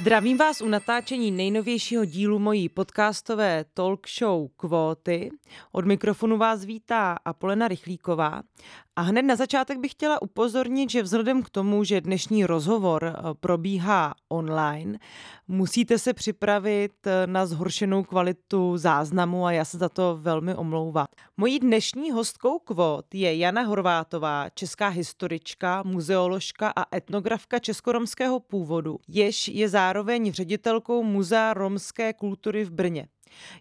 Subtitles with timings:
[0.00, 5.30] Zdravím vás u natáčení nejnovějšího dílu mojí podcastové talk show Kvóty.
[5.72, 8.42] Od mikrofonu vás vítá Apolena Rychlíková.
[9.00, 13.14] A hned na začátek bych chtěla upozornit, že vzhledem k tomu, že dnešní rozhovor eh,
[13.40, 14.98] probíhá online,
[15.48, 21.06] musíte se připravit eh, na zhoršenou kvalitu záznamu a já se za to velmi omlouvám.
[21.36, 29.48] Mojí dnešní hostkou kvót je Jana Horvátová, česká historička, muzeoložka a etnografka českoromského původu, jež
[29.48, 33.06] je zároveň ředitelkou Muzea romské kultury v Brně.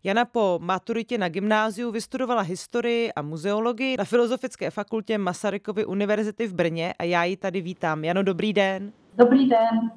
[0.04, 6.54] Jana po maturitě na gymnáziu vystudovala historii a muzeologii na Filozofické fakultě Masarykovy univerzity v
[6.54, 8.04] Brně a já ji tady vítám.
[8.04, 8.94] Jano, dobrý den.
[9.18, 9.92] Dobrý den.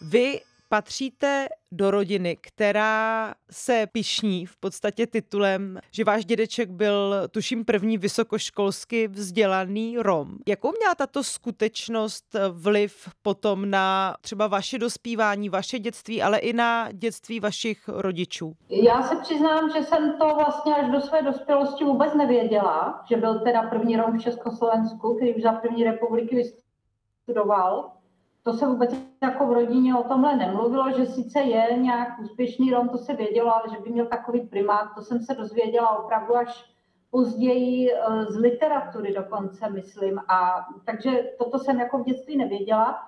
[0.00, 0.40] Vy
[0.72, 7.98] patříte do rodiny, která se pišní v podstatě titulem, že váš dědeček byl, tuším, první
[7.98, 10.28] vysokoškolsky vzdělaný Rom.
[10.48, 16.92] Jakou měla tato skutečnost vliv potom na třeba vaše dospívání, vaše dětství, ale i na
[16.92, 18.52] dětství vašich rodičů?
[18.68, 23.40] Já se přiznám, že jsem to vlastně až do své dospělosti vůbec nevěděla, že byl
[23.40, 27.92] teda první Rom v Československu, který už za první republiky vystudoval
[28.42, 28.90] to se vůbec
[29.22, 33.54] jako v rodině o tomhle nemluvilo, že sice je nějak úspěšný Rom, to se vědělo,
[33.54, 36.72] ale že by měl takový primát, to jsem se dozvěděla opravdu až
[37.10, 40.18] později eh, z literatury dokonce, myslím.
[40.18, 43.00] A, takže toto jsem jako v dětství nevěděla,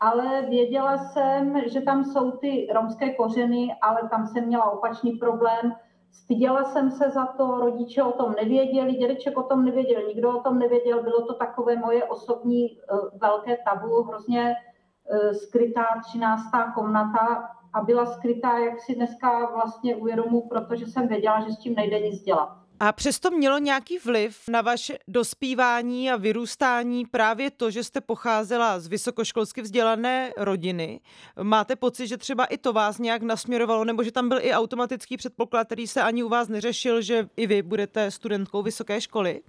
[0.00, 5.74] ale věděla jsem, že tam jsou ty romské kořeny, ale tam jsem měla opačný problém.
[6.12, 10.42] Styděla jsem se za to, rodiče o tom nevěděli, dědeček o tom nevěděl, nikdo o
[10.42, 14.67] tom nevěděl, bylo to takové moje osobní uh, velké tabu, hrozně Eh,
[15.32, 16.42] skrytá 13.
[16.74, 21.74] komnata a byla skrytá, jak si dneska vlastně uvědomu, protože jsem věděla, že s tím
[21.74, 22.58] nejde nic dělat.
[22.80, 28.80] A přesto mělo nějaký vliv na vaše dospívání a vyrůstání právě to, že jste pocházela
[28.80, 31.00] z vysokoškolsky vzdělané rodiny.
[31.42, 35.16] Máte pocit, že třeba i to vás nějak nasměrovalo, nebo že tam byl i automatický
[35.16, 39.40] předpoklad, který se ani u vás neřešil, že i vy budete studentkou vysoké školy?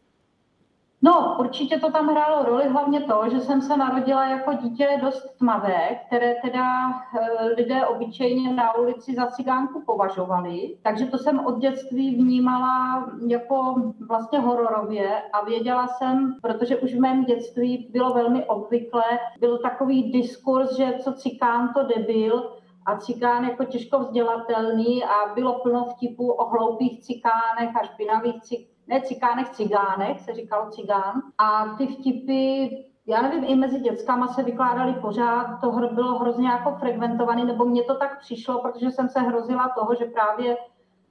[1.02, 5.38] No, určitě to tam hrálo roli, hlavně to, že jsem se narodila jako dítě dost
[5.38, 10.78] tmavé, které teda e, lidé obyčejně na ulici za cigánku považovali.
[10.84, 13.76] Takže to jsem od dětství vnímala jako
[14.08, 20.12] vlastně hororově a věděla jsem, protože už v mém dětství bylo velmi obvyklé, byl takový
[20.12, 22.56] diskurs, že co cikán to debil,
[22.86, 28.79] a cikán jako těžko vzdělatelný a bylo plno vtipů o hloupých cikánech a špinavých cikánech
[28.90, 31.22] ne cikánech, cigánech, se říkalo cigán.
[31.38, 32.70] A ty vtipy,
[33.06, 37.84] já nevím, i mezi dětskama se vykládaly pořád, to bylo hrozně jako frekventovaný, nebo mně
[37.84, 40.58] to tak přišlo, protože jsem se hrozila toho, že právě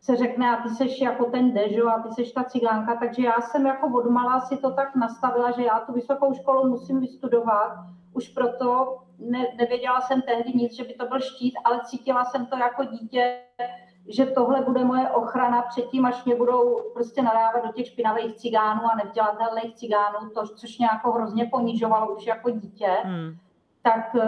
[0.01, 3.41] se řekne, a ty seš jako ten dežo a ty seš ta cigánka, takže já
[3.41, 7.73] jsem jako odmala si to tak nastavila, že já tu vysokou školu musím vystudovat,
[8.15, 12.47] už proto ne, nevěděla jsem tehdy nic, že by to byl štít, ale cítila jsem
[12.47, 13.41] to jako dítě,
[14.09, 18.37] že tohle bude moje ochrana před tím, až mě budou prostě nadávat do těch špinavých
[18.37, 22.91] cigánů a nevdělatelných cigánů, to, což mě jako hrozně ponižovalo už jako dítě.
[23.05, 23.37] Hmm.
[23.83, 24.23] Tak uh,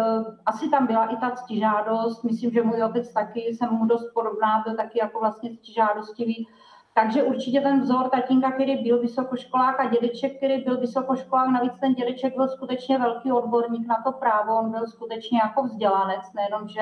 [0.46, 2.24] asi tam byla i ta ctižádost.
[2.24, 6.48] Myslím, že můj otec taky, jsem mu dost podobná, byl taky jako vlastně ctižádostivý.
[6.94, 11.94] Takže určitě ten vzor tatínka, který byl vysokoškolák a dědeček, který byl vysokoškolák, navíc ten
[11.94, 16.80] dědeček byl skutečně velký odborník na to právo, on byl skutečně jako vzdělanec, nejenom, že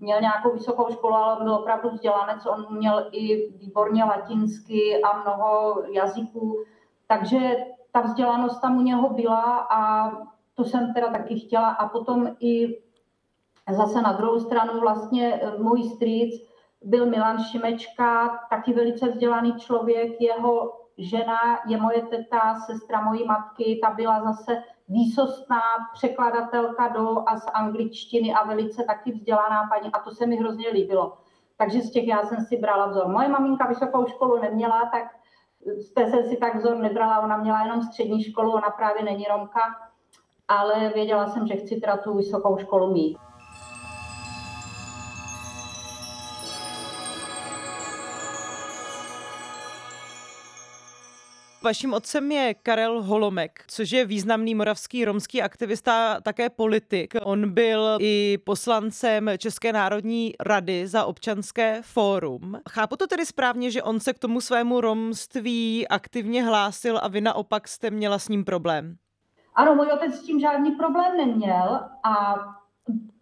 [0.00, 5.82] měl nějakou vysokou školu, ale byl opravdu vzdělanec, on měl i výborně latinsky a mnoho
[5.92, 6.64] jazyků,
[7.06, 7.56] takže
[7.92, 10.10] ta vzdělanost tam u něho byla a
[10.54, 11.68] to jsem teda taky chtěla.
[11.68, 12.82] A potom i
[13.70, 16.46] zase na druhou stranu vlastně eh, můj strýc
[16.82, 21.38] byl Milan Šimečka, taky velice vzdělaný člověk, jeho žena
[21.68, 25.60] je moje teta, sestra mojí matky, ta byla zase výsostná
[25.94, 30.68] překladatelka do a z angličtiny a velice taky vzdělaná paní a to se mi hrozně
[30.68, 31.18] líbilo.
[31.58, 33.08] Takže z těch já jsem si brala vzor.
[33.08, 35.16] Moje maminka vysokou školu neměla, tak
[35.78, 39.24] z té jsem si tak vzor nebrala, ona měla jenom střední školu, ona právě není
[39.30, 39.60] Romka,
[40.48, 43.18] ale věděla jsem, že chci teda tu vysokou školu mít.
[51.66, 57.14] Vaším otcem je Karel Holomek, což je významný moravský romský aktivista, také politik.
[57.24, 62.56] On byl i poslancem České národní rady za občanské fórum.
[62.70, 67.20] Chápu to tedy správně, že on se k tomu svému romství aktivně hlásil a vy
[67.20, 68.96] naopak jste měla s ním problém?
[69.54, 72.34] Ano, můj otec s tím žádný problém neměl a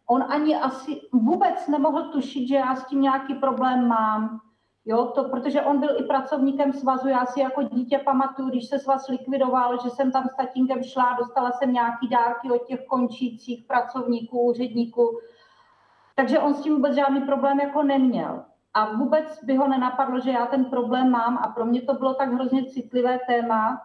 [0.06, 4.40] on ani asi vůbec nemohl tušit, že já s tím nějaký problém mám
[4.86, 8.78] Jo, to, protože on byl i pracovníkem svazu, já si jako dítě pamatuju, když se
[8.78, 13.64] svaz likvidoval, že jsem tam s tatínkem šla, dostala jsem nějaký dárky od těch končících
[13.64, 15.18] pracovníků, úředníků,
[16.14, 18.44] takže on s tím vůbec žádný problém jako neměl.
[18.74, 22.14] A vůbec by ho nenapadlo, že já ten problém mám a pro mě to bylo
[22.14, 23.82] tak hrozně citlivé téma,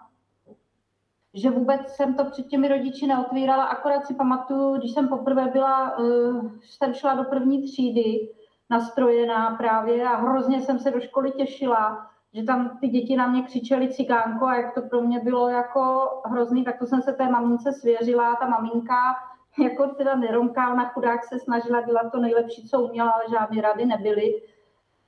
[1.33, 3.63] že vůbec jsem to před těmi rodiči neotvírala.
[3.63, 8.29] Akorát si pamatuju, když jsem poprvé byla, uh, jsem šla do první třídy,
[8.69, 13.43] nastrojená právě a hrozně jsem se do školy těšila, že tam ty děti na mě
[13.43, 17.29] křičely cigánko a jak to pro mě bylo jako hrozný, tak to jsem se té
[17.29, 18.35] mamince svěřila.
[18.35, 19.15] Ta maminka
[19.59, 23.85] jako teda neromká, ona chudák se snažila dělat to nejlepší, co uměla, ale žádné rady
[23.85, 24.41] nebyly.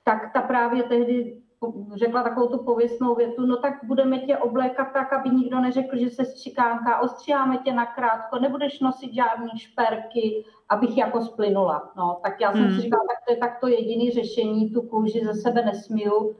[0.03, 1.41] Tak ta právě tehdy
[1.95, 6.09] řekla takovou tu pověstnou větu, no tak budeme tě oblékat tak, aby nikdo neřekl, že
[6.09, 11.91] se střikánka, ostříháme tě na krátko, nebudeš nosit žádný šperky, abych jako splynula.
[11.97, 12.75] No, tak já jsem hmm.
[12.75, 16.35] si říkala, tak to je takto jediný řešení, tu kůži ze sebe nesmiju.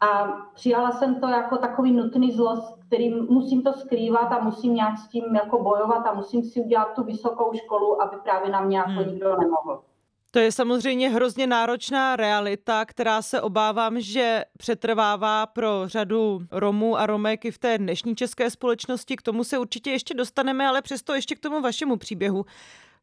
[0.00, 0.24] A
[0.54, 5.08] přijala jsem to jako takový nutný zlost, který musím to skrývat a musím nějak s
[5.08, 8.90] tím jako bojovat a musím si udělat tu vysokou školu, aby právě na mě jako
[8.90, 9.08] hmm.
[9.08, 9.82] nikdo nemohl.
[10.30, 17.06] To je samozřejmě hrozně náročná realita, která se obávám, že přetrvává pro řadu Romů a
[17.06, 19.16] Romek i v té dnešní české společnosti.
[19.16, 22.44] K tomu se určitě ještě dostaneme, ale přesto ještě k tomu vašemu příběhu.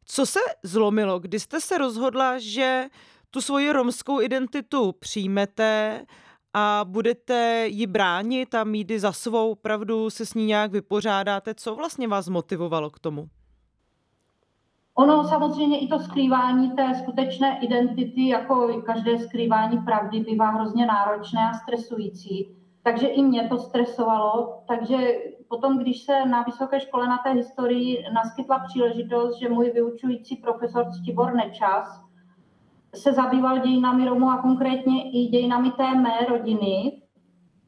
[0.04, 2.84] Co se zlomilo, kdy jste se rozhodla, že
[3.30, 6.06] tu svoji romskou identitu přijmete
[6.54, 11.54] a budete ji bránit a mít za svou pravdu, se s ní nějak vypořádáte?
[11.54, 13.28] Co vlastně vás motivovalo k tomu?
[14.98, 21.48] Ono samozřejmě i to skrývání té skutečné identity, jako každé skrývání pravdy, bývá hrozně náročné
[21.48, 22.56] a stresující.
[22.82, 24.62] Takže i mě to stresovalo.
[24.68, 25.14] Takže
[25.48, 30.86] potom, když se na vysoké škole na té historii naskytla příležitost, že můj vyučující profesor
[30.90, 32.06] Ctibor Nečas
[32.94, 37.02] se zabýval dějinami Romů a konkrétně i dějinami té mé rodiny.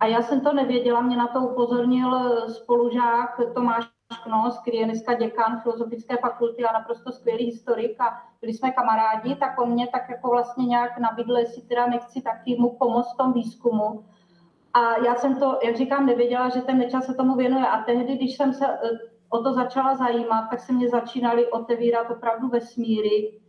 [0.00, 2.16] A já jsem to nevěděla, mě na to upozornil
[2.48, 8.54] spolužák Tomáš Knos, který je dneska děkan Filozofické fakulty a naprosto skvělý historik a byli
[8.54, 12.76] jsme kamarádi, tak on mě tak jako vlastně nějak nabídl, jestli teda nechci taky mu
[12.76, 14.04] pomoct v tom výzkumu.
[14.74, 17.66] A já jsem to, jak říkám, nevěděla, že ten nečas se tomu věnuje.
[17.66, 18.90] A tehdy, když jsem se eh,
[19.28, 23.40] o to začala zajímat, tak se mě začínaly otevírat opravdu vesmíry,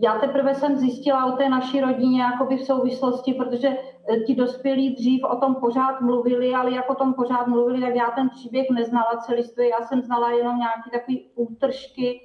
[0.00, 4.94] já teprve jsem zjistila o té naší rodině jakoby v souvislosti, protože eh, ti dospělí
[4.94, 8.70] dřív o tom pořád mluvili, ale jak o tom pořád mluvili, tak já ten příběh
[8.70, 12.20] neznala celistvě, já jsem znala jenom nějaké takové útržky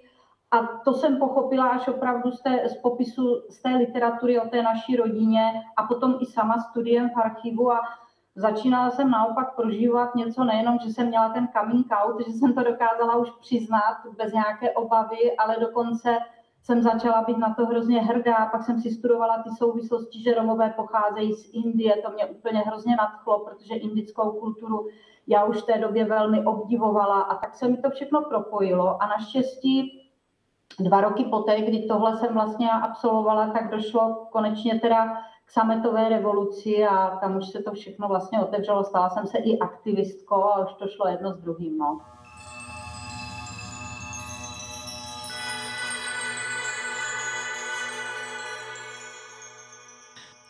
[0.51, 4.61] a to jsem pochopila až opravdu z, té, z popisu z té literatury o té
[4.61, 7.79] naší rodině a potom i sama studiem v archivu a
[8.35, 12.63] začínala jsem naopak prožívat něco nejenom, že jsem měla ten coming out, že jsem to
[12.63, 16.17] dokázala už přiznat bez nějaké obavy, ale dokonce
[16.63, 20.69] jsem začala být na to hrozně hrdá, pak jsem si studovala ty souvislosti, že Romové
[20.69, 24.87] pocházejí z Indie, to mě úplně hrozně nadchlo, protože indickou kulturu
[25.27, 29.07] já už v té době velmi obdivovala a tak se mi to všechno propojilo a
[29.07, 30.01] naštěstí
[30.79, 36.85] dva roky poté, kdy tohle jsem vlastně absolvovala, tak došlo konečně teda k sametové revoluci
[36.85, 40.73] a tam už se to všechno vlastně otevřelo, stala jsem se i aktivistkou a už
[40.73, 41.77] to šlo jedno s druhým.
[41.77, 42.01] No.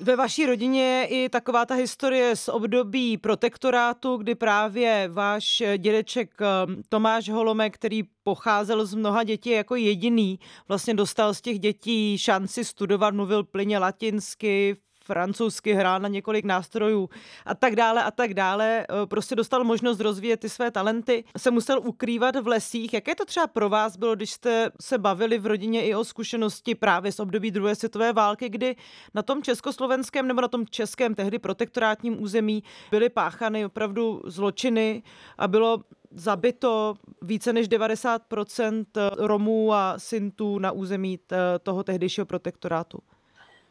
[0.01, 6.31] Ve vaší rodině je i taková ta historie z období protektorátu, kdy právě váš dědeček
[6.41, 6.46] eh,
[6.89, 12.65] Tomáš Holomek, který pocházel z mnoha dětí jako jediný, vlastně dostal z těch dětí šanci
[12.65, 17.10] studovat, mluvil plyně latinsky, francouzsky, hrál na několik nástrojů
[17.46, 18.86] a tak dále a tak dále.
[18.89, 22.93] Eh, prostě dostal možnost rozvíjet ty své talenty, se musel ukrývat v lesích.
[22.93, 26.75] Jaké to třeba pro vás bylo, když jste se bavili v rodině i o zkušenosti
[26.75, 28.75] právě z období druhé světové války, kdy
[29.13, 35.03] na tom československém nebo na tom českém tehdy protektorátním území byly páchany opravdu zločiny
[35.38, 38.86] a bylo zabito více než 90%
[39.17, 41.20] Romů a Sintů na území
[41.63, 43.00] toho tehdejšího protektorátu.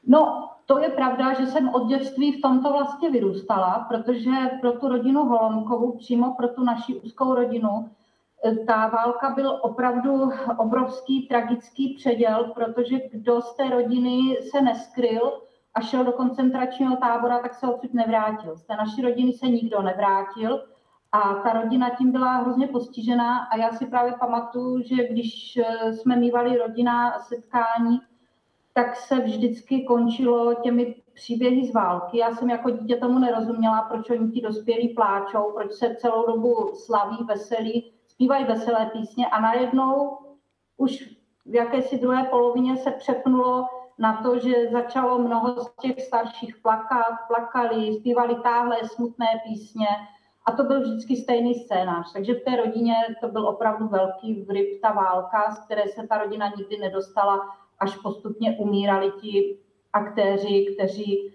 [0.06, 4.30] No, to je pravda, že jsem od dětství v tomto vlastně vyrůstala, protože
[4.60, 7.90] pro tu rodinu Holomkovu, přímo pro tu naši úzkou rodinu,
[8.44, 15.32] eh, ta válka byl opravdu obrovský tragický předěl, protože kdo z té rodiny se neskryl
[15.74, 18.56] a šel do koncentračního tábora, tak se odsud nevrátil.
[18.56, 20.60] Z té naší rodiny se nikdo nevrátil
[21.12, 25.92] a ta rodina tím byla hrozně postižená a já si právě pamatuju, že když eh,
[25.92, 28.00] jsme mývali rodina setkání,
[28.80, 32.18] tak se vždycky končilo těmi příběhy z války.
[32.18, 36.72] Já jsem jako dítě tomu nerozuměla, proč oni ti dospělí pláčou, proč se celou dobu
[36.74, 40.18] slaví, veselí, zpívají veselé písně a najednou
[40.76, 43.66] už v jakési druhé polovině se přepnulo
[43.98, 49.86] na to, že začalo mnoho z těch starších plakat, plakali, zpívali táhle smutné písně
[50.46, 52.12] a to byl vždycky stejný scénář.
[52.12, 56.18] Takže v té rodině to byl opravdu velký vryb, ta válka, z které se ta
[56.18, 57.40] rodina nikdy nedostala,
[57.80, 59.58] až postupně umírali ti
[59.92, 61.32] aktéři, kteří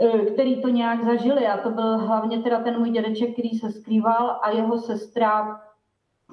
[0.00, 3.70] eh, který to nějak zažili a to byl hlavně teda ten můj dědeček, který se
[3.70, 5.60] skrýval a jeho sestra,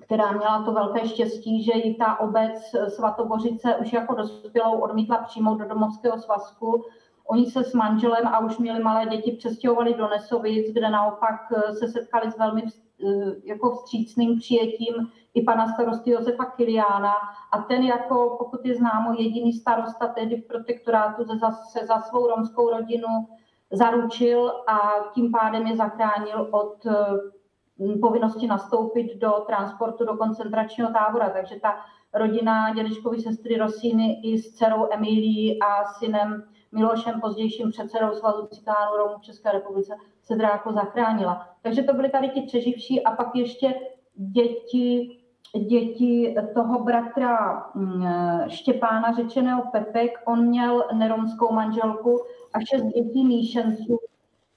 [0.02, 2.54] která měla to velké štěstí, že ji ta obec
[2.88, 6.86] Svatobořice už jako dospělou odmítla přijmout do domovského svazku.
[7.26, 11.74] Oni se s manželem a už měli malé děti přestěhovali do Nesovic, kde naopak eh,
[11.74, 14.96] se setkali s velmi eh, jako vstřícným přijetím
[15.34, 17.14] i pana starosty Josefa Kiliána.
[17.52, 22.00] A ten jako, pokud je známo, jediný starosta tehdy v protektorátu se za, se za
[22.00, 23.28] svou romskou rodinu
[23.72, 24.80] zaručil a
[25.14, 31.30] tím pádem je zachránil od eh, povinnosti nastoupit do transportu do koncentračního tábora.
[31.30, 31.76] Takže ta
[32.14, 38.98] rodina dědečkovy sestry Rosíny i s dcerou Emilí a synem Milošem, pozdějším předsedou Svazu Citánů
[38.98, 41.48] Romů v České republice, se dráko zachránila.
[41.62, 43.76] Takže to byly tady ti přeživší a pak ještě
[44.16, 45.21] děti,
[45.60, 48.06] děti toho bratra mm,
[48.48, 50.12] Štěpána, řečeného Pepek.
[50.26, 52.20] On měl neromskou manželku
[52.54, 54.00] a šest dětí míšenců,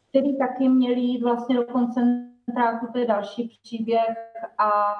[0.08, 4.16] který taky měli jít vlastně do koncentráku, to je další příběh
[4.58, 4.94] a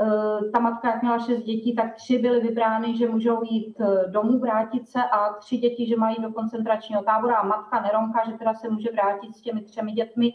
[0.00, 4.08] Eh, ta matka, jak měla šest dětí, tak tři byly vybrány, že můžou jít eh,
[4.08, 8.38] domů, vrátit se a tři děti, že mají do koncentračního tábora a matka Neronka, že
[8.38, 10.34] teda se může vrátit s těmi třemi dětmi.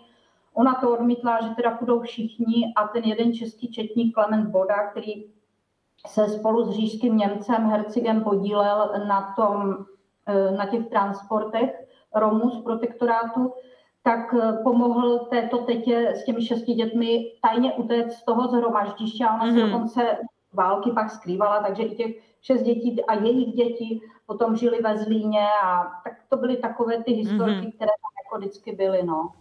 [0.60, 5.26] Ona to odmítla, že teda půjdou všichni a ten jeden český četník Klement Boda, který
[6.08, 9.76] se spolu s říšským Němcem Hercigem podílel na, tom,
[10.26, 13.54] eh, na těch transportech Romů z protektorátu,
[14.04, 19.34] tak eh, pomohl této tetě s těmi šesti dětmi tajně utéct z toho zhromaždiště a
[19.34, 19.54] ona mm-hmm.
[19.54, 19.72] se mhm.
[19.72, 20.18] dokonce
[20.54, 25.48] války pak skrývala, takže i těch šest dětí a jejich děti potom žili ve Zlíně
[25.64, 27.72] a tak to byly takové ty historky, mm-hmm.
[27.76, 29.32] které tam jako vždycky byly, no.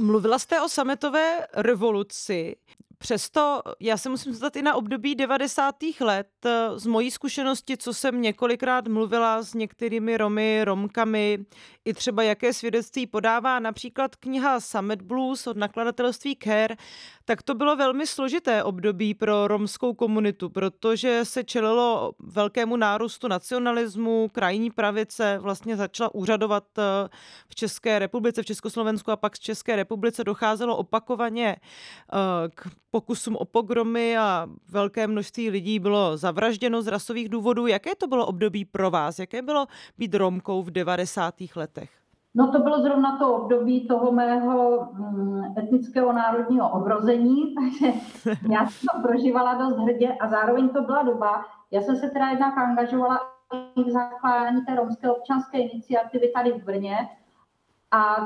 [0.00, 2.56] Mluvila jste o sametové revoluci.
[3.02, 5.74] Přesto já se musím zeptat i na období 90.
[6.00, 6.28] let.
[6.76, 11.38] Z mojí zkušenosti, co jsem několikrát mluvila s některými Romy, Romkami,
[11.84, 16.76] i třeba jaké svědectví podává například kniha Summit Blues od nakladatelství Care,
[17.24, 24.28] tak to bylo velmi složité období pro romskou komunitu, protože se čelilo velkému nárůstu nacionalismu,
[24.32, 27.08] krajní pravice vlastně začala úřadovat eh,
[27.48, 33.36] v České republice, v Československu a pak z České republice docházelo opakovaně eh, k pokusům
[33.36, 37.66] o pogromy a velké množství lidí bylo zavražděno z rasových důvodů.
[37.66, 39.18] Jaké to bylo období pro vás?
[39.18, 39.66] Jaké bylo
[39.98, 41.34] být Romkou v 90.
[41.56, 41.90] letech?
[42.34, 47.98] No to bylo zrovna to období toho mého mm, etnického národního obrození, takže
[48.50, 52.28] já jsem to prožívala dost hrdě a zároveň to byla doba, já jsem se teda
[52.28, 53.20] jednak angažovala
[53.76, 57.08] v zakládání té romské občanské iniciativy tady v Brně
[57.90, 58.16] a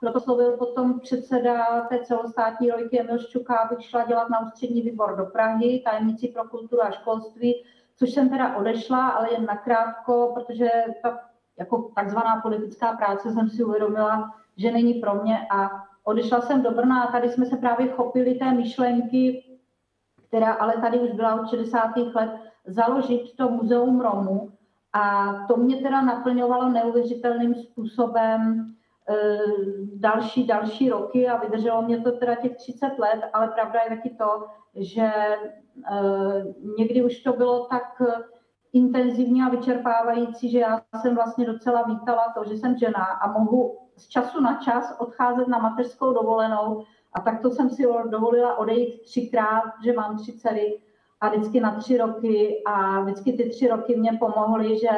[0.00, 5.16] proto slovil potom předseda té celostátní rojky Emil Ščuka, abych šla dělat na ústřední výbor
[5.16, 7.64] do Prahy, tajemnici pro kulturu a školství,
[7.96, 10.68] což jsem teda odešla, ale jen nakrátko, protože
[11.02, 11.20] ta
[11.58, 15.70] jako takzvaná politická práce jsem si uvědomila, že není pro mě a
[16.04, 19.44] odešla jsem do Brna a tady jsme se právě chopili té myšlenky,
[20.28, 21.96] která ale tady už byla od 60.
[22.14, 22.30] let,
[22.66, 24.50] založit to muzeum Romu
[24.92, 28.74] a to mě teda naplňovalo neuvěřitelným způsobem
[29.94, 34.10] další, další roky a vydrželo mě to teda těch 30 let, ale pravda je taky
[34.10, 35.44] to, že e,
[36.78, 38.02] někdy už to bylo tak
[38.72, 43.78] intenzivní a vyčerpávající, že já jsem vlastně docela vítala to, že jsem žena a mohu
[43.96, 49.62] z času na čas odcházet na mateřskou dovolenou a takto jsem si dovolila odejít třikrát,
[49.84, 50.80] že mám tři dcery
[51.20, 54.90] a vždycky na tři roky a vždycky ty tři roky mě pomohly, že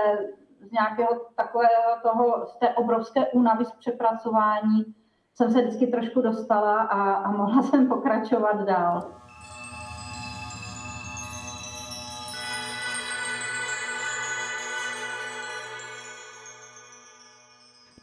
[0.63, 4.95] z nějakého takového toho, z té obrovské únavy z přepracování
[5.35, 9.13] jsem se vždycky trošku dostala a, a mohla jsem pokračovat dál.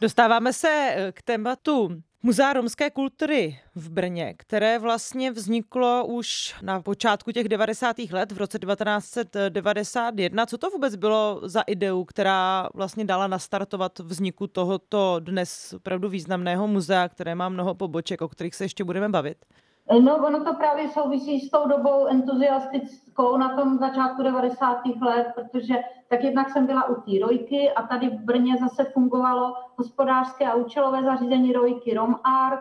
[0.00, 1.88] Dostáváme se k tématu
[2.22, 7.96] Muzea romské kultury v Brně, které vlastně vzniklo už na počátku těch 90.
[7.98, 10.46] let, v roce 1991.
[10.46, 16.68] Co to vůbec bylo za ideu, která vlastně dala nastartovat vzniku tohoto dnes opravdu významného
[16.68, 19.44] muzea, které má mnoho poboček, o kterých se ještě budeme bavit?
[19.98, 24.78] No, ono to právě souvisí s tou dobou entuziastickou na tom začátku 90.
[25.00, 25.74] let, protože
[26.08, 30.54] tak jednak jsem byla u té Rojky a tady v Brně zase fungovalo hospodářské a
[30.54, 32.60] účelové zařízení Rojky Rom Art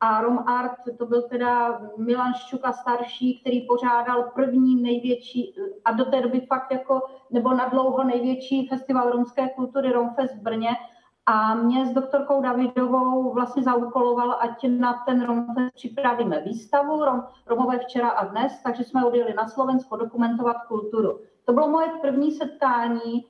[0.00, 5.54] a Rom Art, to byl teda Milan Ščuka starší, který pořádal první největší,
[5.84, 10.42] a do té doby fakt jako, nebo na dlouho největší festival romské kultury Romfest v
[10.42, 10.70] Brně.
[11.30, 17.78] A mě s doktorkou Davidovou vlastně zaúkoloval, ať na ten Romfest připravíme výstavu Rom, Romové
[17.78, 21.20] včera a dnes, takže jsme odjeli na Slovensko dokumentovat kulturu.
[21.44, 23.26] To bylo moje první setkání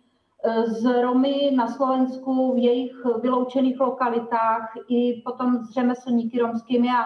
[0.67, 7.05] s eh, Romy na Slovensku v jejich vyloučených lokalitách i potom s řemeslníky romskými a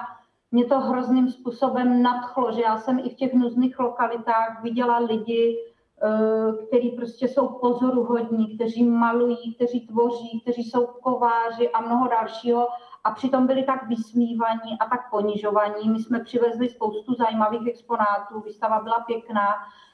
[0.50, 5.58] mě to hrozným způsobem nadchlo, že já jsem i v těch nuzných lokalitách viděla lidi,
[6.02, 12.68] eh, kteří prostě jsou pozoruhodní, kteří malují, kteří tvoří, kteří jsou kováři a mnoho dalšího
[13.04, 15.90] a přitom byli tak vysmívaní a tak ponižovaní.
[15.90, 19.48] My jsme přivezli spoustu zajímavých exponátů, výstava byla pěkná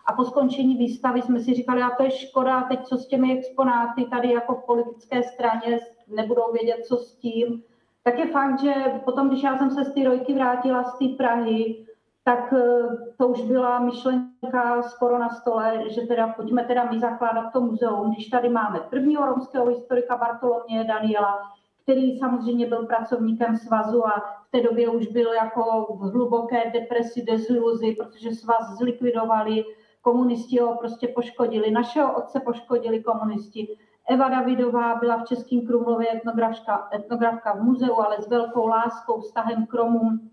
[0.07, 3.39] a po skončení výstavy jsme si říkali, a to je škoda, teď co s těmi
[3.39, 7.63] exponáty tady jako v politické straně nebudou vědět, co s tím.
[8.03, 8.73] Tak je fakt, že
[9.05, 11.87] potom, když já jsem se z té rojky vrátila z té Prahy,
[12.29, 17.53] tak eh, to už byla myšlenka skoro na stole, že teda pojďme teda my zakládat
[17.53, 21.39] to muzeum, když tady máme prvního romského historika Bartolomě Daniela,
[21.83, 27.23] který samozřejmě byl pracovníkem svazu a v té době už byl jako v hluboké depresi,
[27.23, 29.65] deziluzi, protože svaz zlikvidovali,
[30.03, 33.77] komunisti ho prostě poškodili, našeho otce poškodili komunisti.
[34.09, 39.67] Eva Davidová byla v Českém Krumlově etnografka, etnografka v muzeu, ale s velkou láskou, vztahem
[39.67, 40.31] k Romům.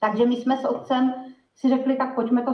[0.00, 1.14] Takže my jsme s otcem
[1.56, 2.52] si řekli, tak pojďme to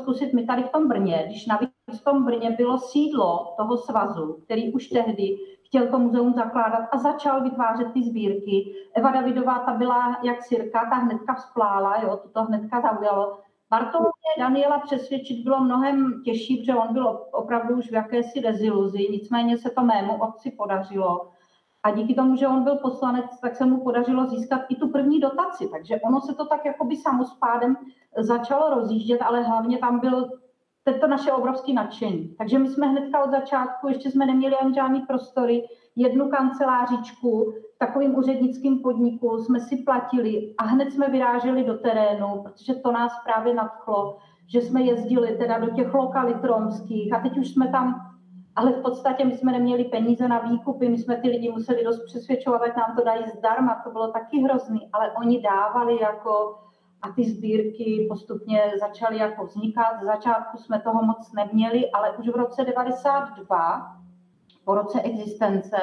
[0.00, 1.70] zkusit my tady v tom Brně, když navíc
[2.00, 6.98] v tom Brně bylo sídlo toho svazu, který už tehdy chtěl to muzeum zakládat a
[6.98, 8.74] začal vytvářet ty sbírky.
[8.94, 13.38] Eva Davidová ta byla jak sirka, ta hnedka vzplála, jo, to, to hnedka zaujalo.
[13.70, 19.58] Bartolomě Daniela přesvědčit bylo mnohem těžší, protože on byl opravdu už v jakési deziluzi, nicméně
[19.58, 21.30] se to mému otci podařilo.
[21.86, 25.20] A díky tomu, že on byl poslanec, tak se mu podařilo získat i tu první
[25.20, 25.68] dotaci.
[25.72, 27.76] Takže ono se to tak jakoby samospádem
[28.18, 30.30] začalo rozjíždět, ale hlavně tam byl
[31.00, 32.34] to naše obrovské nadšení.
[32.38, 37.78] Takže my jsme hnedka od začátku, ještě jsme neměli ani žádný prostory, jednu kancelářičku v
[37.78, 43.12] takovým úřednickým podniku jsme si platili a hned jsme vyráželi do terénu, protože to nás
[43.24, 48.05] právě nadchlo, že jsme jezdili teda do těch lokalit romských a teď už jsme tam,
[48.56, 52.04] ale v podstatě my jsme neměli peníze na výkupy, my jsme ty lidi museli dost
[52.04, 56.58] přesvědčovat, ať nám to dají zdarma, to bylo taky hrozný, ale oni dávali jako
[57.02, 60.00] a ty sbírky postupně začaly jako vznikat.
[60.02, 63.96] Z začátku jsme toho moc neměli, ale už v roce 92,
[64.64, 65.76] po roce existence,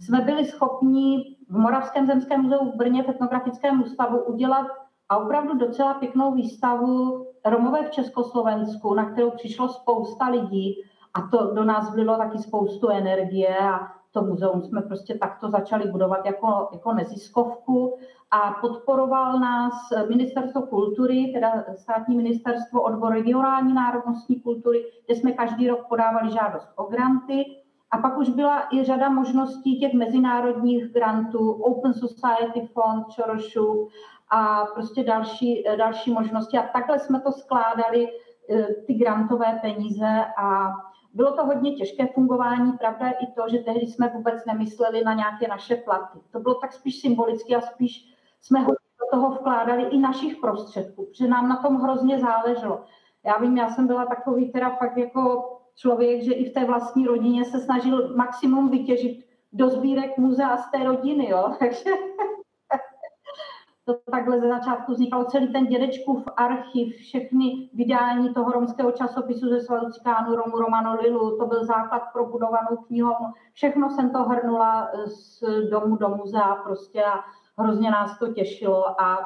[0.00, 4.66] jsme byli schopni v Moravském zemském muzeu v Brně v etnografickém ústavu udělat
[5.08, 10.82] a opravdu docela pěknou výstavu Romové v Československu, na kterou přišlo spousta lidí
[11.18, 15.90] a to do nás vlilo taky spoustu energie a to muzeum jsme prostě takto začali
[15.90, 17.98] budovat jako, jako neziskovku
[18.30, 19.72] a podporoval nás
[20.08, 26.68] Ministerstvo kultury, teda státní ministerstvo, odbor regionální národnostní kultury, kde jsme každý rok podávali žádost
[26.76, 27.44] o granty.
[27.90, 33.88] A pak už byla i řada možností těch mezinárodních grantů, Open Society Fund, Čorošu
[34.30, 36.58] a prostě další, další možnosti.
[36.58, 38.08] A takhle jsme to skládali,
[38.50, 40.72] eh, ty grantové peníze a
[41.14, 45.14] bylo to hodně těžké fungování, pravda je i to, že tehdy jsme vůbec nemysleli na
[45.14, 46.18] nějaké naše platy.
[46.30, 48.74] To bylo tak spíš symbolicky a spíš jsme do
[49.10, 52.84] toho vkládali i našich prostředků, protože nám na tom hrozně záleželo.
[53.24, 57.06] Já vím, já jsem byla takový teda fakt jako člověk, že i v té vlastní
[57.06, 61.90] rodině se snažil maximum vytěžit do sbírek muzea z té rodiny, jo, takže
[63.88, 69.60] to takhle ze začátku vznikalo celý ten dědečkův archiv, všechny vydání toho romského časopisu ze
[69.60, 73.26] svazu Romu, Romano Lilu, to byl základ pro budovanou knihovnu.
[73.52, 77.24] Všechno jsem to hrnula z domu do muzea prostě a
[77.58, 79.18] hrozně nás to těšilo a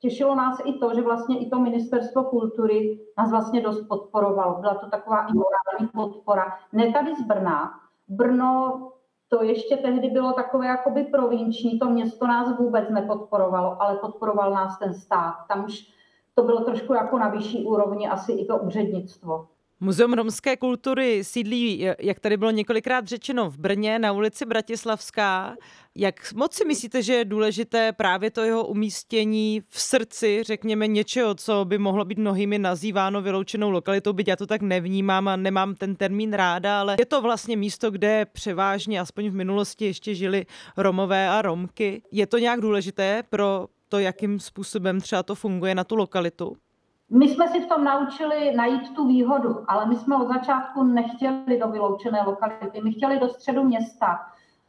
[0.00, 4.60] těšilo nás i to, že vlastně i to ministerstvo kultury nás vlastně dost podporovalo.
[4.60, 6.52] Byla to taková i morální podpora.
[6.72, 7.70] Ne tady z Brna.
[8.08, 8.80] Brno
[9.28, 14.78] to ještě tehdy bylo takové jakoby provinční, to město nás vůbec nepodporovalo, ale podporoval nás
[14.78, 15.34] ten stát.
[15.48, 15.96] Tam už
[16.34, 19.46] to bylo trošku jako na vyšší úrovni asi i to úřednictvo.
[19.80, 25.56] Muzeum romské kultury sídlí, jak tady bylo několikrát řečeno, v Brně na ulici Bratislavská.
[25.94, 31.34] Jak moc si myslíte, že je důležité právě to jeho umístění v srdci, řekněme, něčeho,
[31.34, 35.74] co by mohlo být mnohými nazýváno vyloučenou lokalitou, byť já to tak nevnímám a nemám
[35.74, 40.46] ten termín ráda, ale je to vlastně místo, kde převážně, aspoň v minulosti, ještě žili
[40.76, 42.02] Romové a Romky.
[42.12, 46.56] Je to nějak důležité pro to, jakým způsobem třeba to funguje na tu lokalitu?
[47.10, 51.58] My jsme si v tom naučili najít tu výhodu, ale my jsme od začátku nechtěli
[51.60, 54.20] do vyloučené lokality, my chtěli do středu města.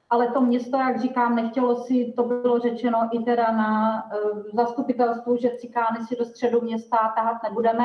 [0.09, 5.37] ale to město, jak říkám, nechtělo si, to bylo řečeno i teda na uh, zastupitelstvu,
[5.37, 7.83] že cikány si do středu města tahat nebudeme.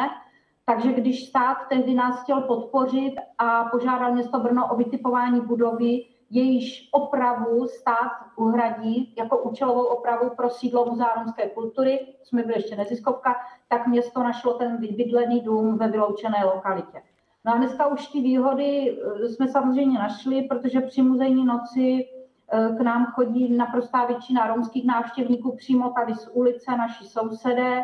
[0.65, 6.89] Takže když stát tehdy nás chtěl podpořit a požádal město Brno o vytipování budovy, jejíž
[6.93, 13.37] opravu stát uhradí jako účelovou opravu pro sídlo Muzea kultury, jsme byli ještě neziskovka,
[13.69, 17.03] tak město našlo ten vybydlený dům ve vyloučené lokalitě.
[17.45, 22.09] No a dneska už ty výhody eh, jsme samozřejmě našli, protože při muzejní noci
[22.53, 27.83] eh, k nám chodí naprostá většina romských návštěvníků přímo tady z ulice, naši sousedé.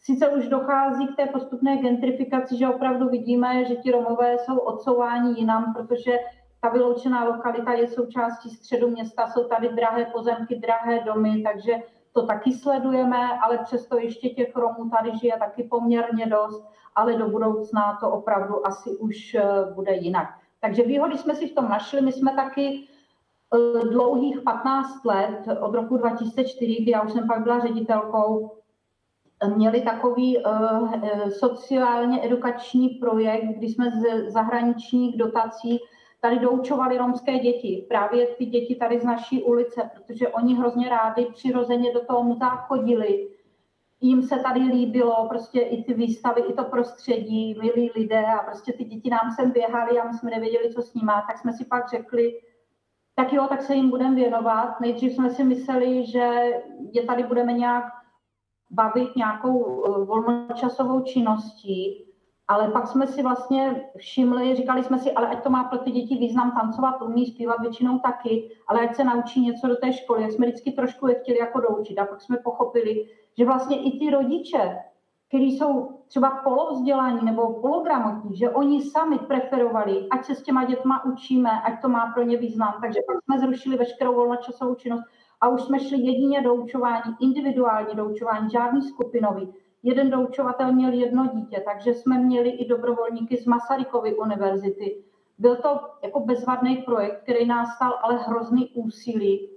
[0.00, 5.40] Sice už dochází k té postupné gentrifikaci, že opravdu vidíme, že ti Romové jsou odsouváni
[5.40, 6.18] jinam, protože
[6.60, 11.72] ta vyloučená lokalita je součástí středu města, jsou tady drahé pozemky, drahé domy, takže
[12.12, 17.28] to taky sledujeme, ale přesto ještě těch Romů tady žije taky poměrně dost, ale do
[17.28, 19.44] budoucna to opravdu asi už eh,
[19.74, 20.28] bude jinak.
[20.60, 22.88] Takže výhody jsme si v tom našli, my jsme taky
[23.54, 28.58] eh, dlouhých 15 let, od roku 2004, kdy já už jsem pak byla ředitelkou,
[29.56, 35.78] měli takový uh, sociálně edukační projekt, kdy jsme z zahraničních dotací
[36.20, 41.26] tady doučovali romské děti, právě ty děti tady z naší ulice, protože oni hrozně rádi
[41.34, 43.28] přirozeně do toho muzea chodili.
[44.00, 48.72] Jim se tady líbilo prostě i ty výstavy, i to prostředí, milí lidé a prostě
[48.72, 51.64] ty děti nám sem běhali a my jsme nevěděli, co s nimi, tak jsme si
[51.64, 52.40] pak řekli,
[53.14, 54.80] tak jo, tak se jim budeme věnovat.
[54.80, 56.52] Nejdřív jsme si mysleli, že
[56.92, 57.84] je tady budeme nějak
[58.70, 62.07] bavit nějakou eh, volnočasovou činností,
[62.48, 65.90] ale pak jsme si vlastně všimli, říkali jsme si, ale ať to má pro ty
[65.90, 70.22] děti význam tancovat, umí zpívat většinou taky, ale ať se naučí něco do té školy,
[70.22, 71.98] jak jsme vždycky trošku je chtěli jako doučit.
[71.98, 73.08] A pak jsme pochopili,
[73.38, 74.78] že vlastně i ty rodiče,
[75.28, 81.04] kteří jsou třeba polovzdělaní nebo pologramotní, že oni sami preferovali, ať se s těma dětma
[81.04, 82.74] učíme, ať to má pro ně význam.
[82.80, 85.04] Takže pak jsme zrušili veškerou volnočasovou činnost
[85.40, 91.62] a už jsme šli jedině doučování, individuální doučování, žádný skupinový jeden doučovatel měl jedno dítě,
[91.64, 95.04] takže jsme měli i dobrovolníky z Masarykovy univerzity.
[95.38, 99.48] Byl to jako bezvadný projekt, který nás stal ale hrozný úsilí.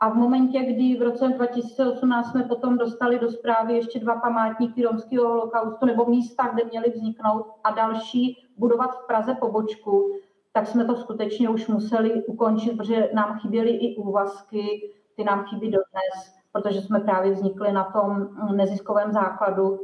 [0.00, 4.82] A v momentě, kdy v roce 2018 jsme potom dostali do zprávy ještě dva památníky
[4.82, 10.12] romského holokaustu nebo místa, kde měly vzniknout a další budovat v Praze pobočku,
[10.52, 15.70] tak jsme to skutečně už museli ukončit, protože nám chyběly i úvazky, ty nám chybí
[15.70, 19.78] dodnes protože jsme právě vznikli na tom neziskovém základu.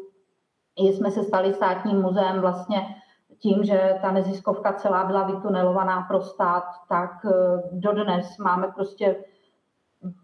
[0.77, 2.79] Jsme se stali státním muzeem vlastně
[3.39, 9.25] tím, že ta neziskovka celá byla vytunelovaná pro stát, tak eh, dodnes máme prostě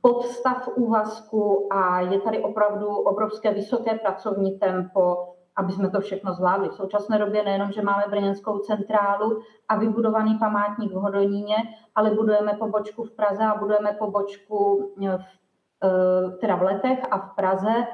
[0.02, 6.68] podstav úvazku a je tady opravdu obrovské vysoké pracovní tempo, aby jsme to všechno zvládli.
[6.68, 11.56] V současné době nejenom, že máme brněnskou centrálu a vybudovaný památník v Hodoníně,
[11.94, 15.24] ale budujeme pobočku v Praze a budujeme pobočku v Eh,
[16.40, 17.86] teda v letech a v Praze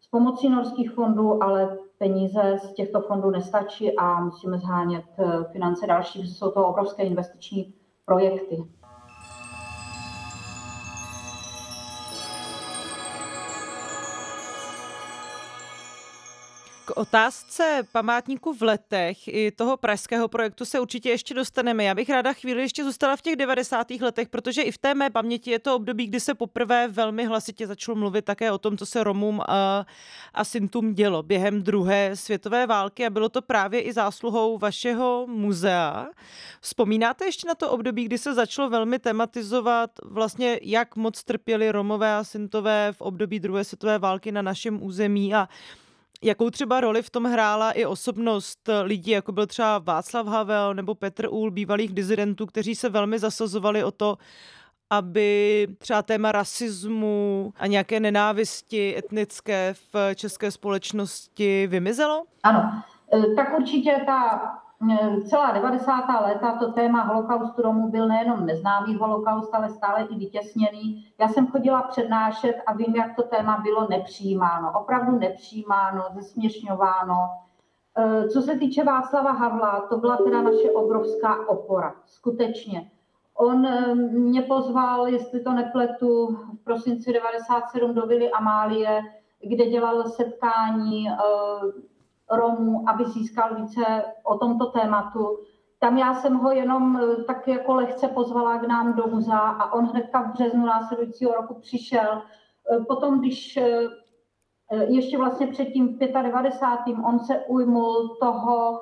[0.00, 5.86] s pomocí norských fondů, ale peníze z těchto fondů nestačí a musíme zhánět eh, finance
[5.86, 7.74] další, protože jsou to obrovské investiční
[8.04, 8.64] projekty.
[16.94, 21.84] Otázce památníku v letech i toho pražského projektu se určitě ještě dostaneme.
[21.84, 23.90] Já bych ráda chvíli ještě zůstala v těch 90.
[23.90, 27.66] letech, protože i v té mé paměti je to období, kdy se poprvé velmi hlasitě
[27.66, 29.86] začalo mluvit také o tom, co se Romům a,
[30.34, 36.06] a Sintům dělo během druhé světové války a bylo to právě i zásluhou vašeho muzea.
[36.60, 42.14] Vzpomínáte ještě na to období, kdy se začalo velmi tematizovat vlastně, jak moc trpěli Romové
[42.14, 45.48] a Sintové v období druhé světové války na našem území a
[46.22, 50.94] Jakou třeba roli v tom hrála i osobnost lidí, jako byl třeba Václav Havel nebo
[50.94, 54.18] Petr Úl, bývalých dizidentů, kteří se velmi zasazovali o to,
[54.90, 62.24] aby třeba téma rasismu a nějaké nenávisti etnické v české společnosti vymizelo?
[62.42, 62.82] Ano,
[63.14, 64.40] e, tak určitě ta
[65.26, 66.20] celá 90.
[66.26, 71.06] léta to téma holokaustu Romů byl nejenom neznámý holokaust, ale stále i vytěsněný.
[71.20, 77.30] Já jsem chodila přednášet a vím, jak to téma bylo nepřijímáno, opravdu nepřijímáno, zesměšňováno.
[77.98, 82.90] Eh, co se týče Václava Havla, to byla teda naše obrovská opora, skutečně.
[83.34, 89.02] On eh, mě pozval, jestli to nepletu, v prosinci 97 do Vily Amálie,
[89.40, 91.08] kde dělal setkání
[92.36, 95.38] Romů, aby získal více o tomto tématu.
[95.82, 99.72] Tam já jsem ho jenom eh, tak jako lehce pozvala k nám do muzea a
[99.72, 102.22] on hnedka v březnu následujícího roku přišel.
[102.72, 103.88] Eh, potom, když eh,
[104.86, 106.96] ještě vlastně před tím 95.
[107.04, 108.80] on se ujmul toho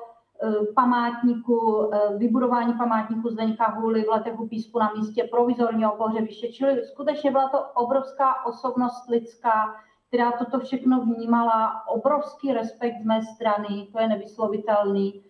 [0.75, 6.47] památníku, vybudování památníku Zdeňka Huly v letech u písku na místě provizorního pohřebiště.
[6.47, 9.75] Čili skutečně byla to obrovská osobnost lidská,
[10.11, 15.23] která toto všechno vnímala, obrovský respekt z mé strany, to je nevyslovitelný.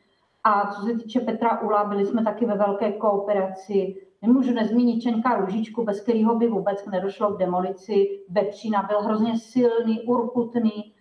[0.44, 3.96] A co se týče Petra Ula, byli jsme taky ve velké kooperaci.
[4.22, 8.84] Nemůžu nezmínit Čenka Ružičku, bez kterého by vůbec nedošlo k demolici Vepřína.
[8.84, 10.72] Byl hrozně silný, urputný.
[10.72, 10.94] E,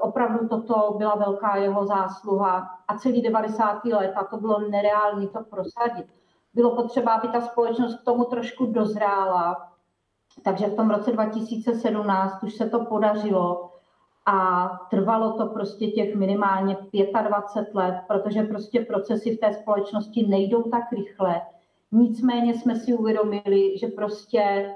[0.00, 2.70] opravdu toto byla velká jeho zásluha.
[2.88, 3.84] A celý 90.
[3.84, 6.06] let, a to bylo nereálné to prosadit.
[6.54, 9.68] Bylo potřeba, aby ta společnost k tomu trošku dozrála.
[10.42, 13.70] Takže v tom roce 2017 už se to podařilo
[14.26, 16.76] a trvalo to prostě těch minimálně
[17.28, 21.40] 25 let, protože prostě procesy v té společnosti nejdou tak rychle.
[21.92, 24.74] Nicméně jsme si uvědomili, že prostě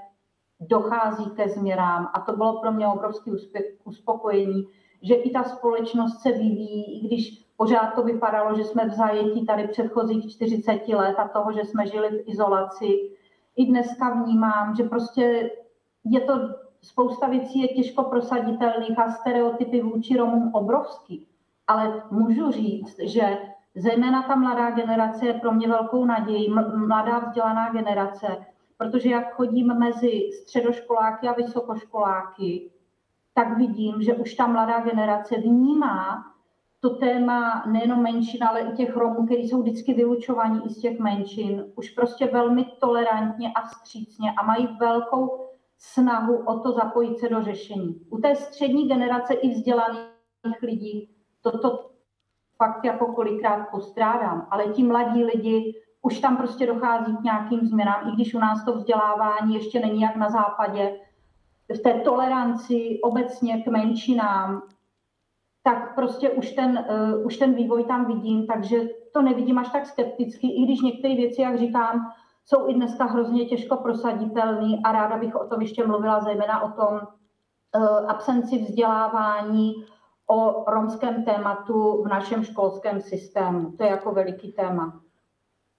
[0.61, 3.31] dochází ke změnám a to bylo pro mě obrovské
[3.85, 4.69] uspokojení,
[5.03, 9.47] že i ta společnost se vyvíjí, i když pořád to vypadalo, že jsme v zajetí
[9.47, 13.11] tady předchozích 40 let a toho, že jsme žili v izolaci.
[13.57, 15.51] I dneska vnímám, že prostě
[16.05, 16.33] je to
[16.83, 21.27] spousta věcí je těžko prosaditelných a stereotypy vůči Romům obrovský.
[21.67, 23.39] Ale můžu říct, že
[23.75, 26.55] zejména ta mladá generace je pro mě velkou nadějí,
[26.87, 32.71] mladá vzdělaná generace, protože jak chodím mezi středoškoláky a vysokoškoláky,
[33.35, 36.32] tak vidím, že už ta mladá generace vnímá
[36.83, 40.99] to téma nejenom menšin, ale i těch Romů, kteří jsou vždycky vylučovaní i z těch
[40.99, 47.29] menšin, už prostě velmi tolerantně a vstřícně a mají velkou snahu o to zapojit se
[47.29, 48.01] do řešení.
[48.11, 51.91] U té střední generace i vzdělaných lidí toto
[52.57, 58.09] fakt jako kolikrát postrádám, ale ti mladí lidi už tam prostě dochází k nějakým změnám,
[58.09, 61.01] i když u nás to vzdělávání ještě není jak na západě,
[61.77, 64.63] v té toleranci obecně k menšinám,
[65.63, 68.81] tak prostě už ten, uh, už ten vývoj tam vidím, takže
[69.13, 72.13] to nevidím až tak skepticky, i když některé věci, jak říkám,
[72.45, 76.71] jsou i dneska hrozně těžko prosaditelný a ráda bych o tom ještě mluvila, zejména o
[76.71, 79.75] tom uh, absenci vzdělávání
[80.31, 83.73] o romském tématu v našem školském systému.
[83.73, 85.01] To je jako veliký téma.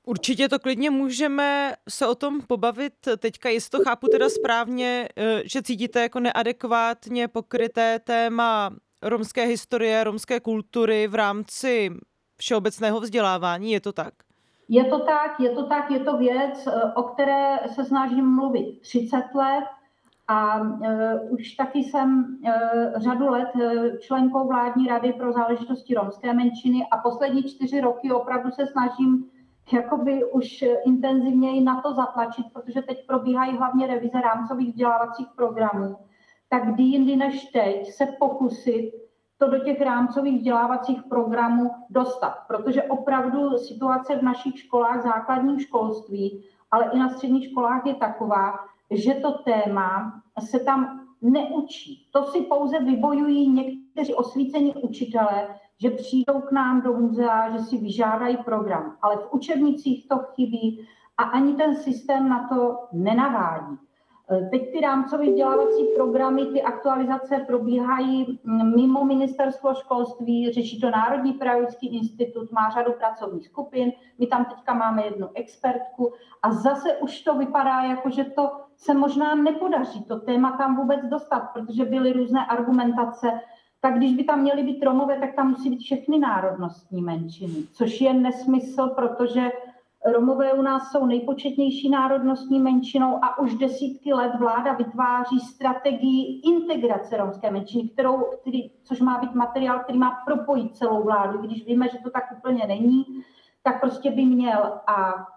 [0.05, 5.41] Určitě to klidně můžeme se o tom pobavit teďka, jestli to chápu teda správně, eh,
[5.45, 8.69] že cítíte jako neadekvátně pokryté téma
[9.03, 11.89] romské historie, romské kultury v rámci
[12.37, 14.13] všeobecného vzdělávání, je to tak?
[14.69, 18.81] Je to tak, je to tak, je to věc, eh, o které se snažím mluvit
[18.81, 19.65] 30 let
[20.27, 20.79] a uh,
[21.29, 23.49] už taky jsem uh, řadu let
[23.99, 29.25] členkou vládní rady pro záležitosti romské menšiny a poslední čtyři roky opravdu se snažím
[29.71, 35.97] jakoby už intenzivněji na to zatlačit, protože teď probíhají hlavně revize rámcových vzdělávacích programů,
[36.53, 38.91] tak kdy jindy než teď se pokusit
[39.37, 46.43] to do těch rámcových vzdělávacích programů dostat, protože opravdu situace v našich školách, základním školství,
[46.71, 48.59] ale i na středních školách je taková,
[48.91, 52.07] že to téma se tam neučí.
[52.11, 55.47] To si pouze vybojují někteří osvícení učitelé,
[55.81, 60.87] že přijdou k nám do muzea, že si vyžádají program, ale v učebnicích to chybí
[61.17, 63.77] a ani ten systém na to nenavádí.
[64.31, 70.89] Eh, teď ty rámcové vzdělávací programy, ty aktualizace probíhají mm, mimo ministerstvo školství, řeší to
[70.89, 76.97] Národní pedagogický institut, má řadu pracovních skupin, my tam teďka máme jednu expertku a zase
[76.97, 81.85] už to vypadá jako, že to se možná nepodaří to téma tam vůbec dostat, protože
[81.85, 83.31] byly různé argumentace,
[83.81, 88.01] tak když by tam měly být Romové, tak tam musí být všechny národnostní menšiny, což
[88.01, 89.51] je nesmysl, protože
[90.05, 97.17] Romové u nás jsou nejpočetnější národnostní menšinou a už desítky let vláda vytváří strategii integrace
[97.17, 101.41] romské menšiny, kterou, který, což má být materiál, který má propojit celou vládu.
[101.41, 103.05] Když víme, že to tak úplně není,
[103.63, 104.79] tak prostě by měl.
[104.87, 105.27] A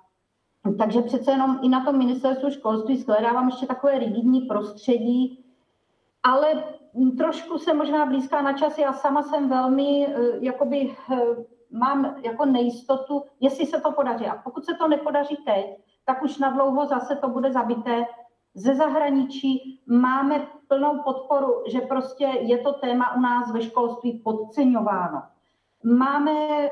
[0.79, 5.45] takže přece jenom i na tom ministerstvu školství shledávám ještě takové rigidní prostředí,
[6.23, 6.65] ale
[7.19, 8.79] trošku se možná blízká na čas.
[8.79, 11.17] Já sama jsem velmi eh, jakoby eh,
[11.71, 14.27] mám jako nejistotu, jestli se to podaří.
[14.27, 15.67] A pokud se to nepodaří teď,
[16.05, 18.07] tak už na dlouho zase to bude zabité.
[18.55, 25.23] Ze zahraničí máme plnou podporu, že prostě je to téma u nás ve školství podceňováno.
[25.85, 26.71] Máme e,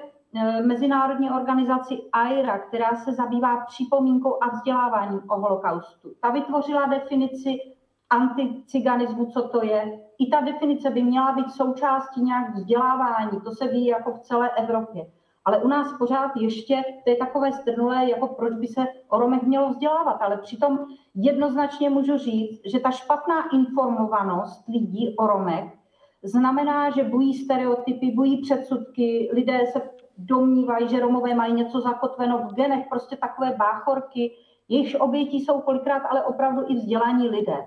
[0.63, 6.13] mezinárodní organizaci AIRA, která se zabývá připomínkou a vzděláváním o holokaustu.
[6.21, 7.74] Ta vytvořila definici
[8.11, 10.01] anticiganismu, co to je.
[10.19, 14.51] I ta definice by měla být součástí nějak vzdělávání, to se ví jako v celé
[14.51, 15.07] Evropě.
[15.45, 19.43] Ale u nás pořád ještě, to je takové strnulé, jako proč by se o Romech
[19.43, 20.79] mělo vzdělávat, ale přitom
[21.15, 25.65] jednoznačně můžu říct, že ta špatná informovanost lidí o Romech
[26.23, 29.83] znamená, že bojí stereotypy, bojí předsudky, lidé se
[30.19, 34.33] domnívají, že Romové mají něco zakotveno v genech, prostě takové báchorky,
[34.69, 37.67] jejichž obětí jsou kolikrát ale opravdu i vzdělaní lidé.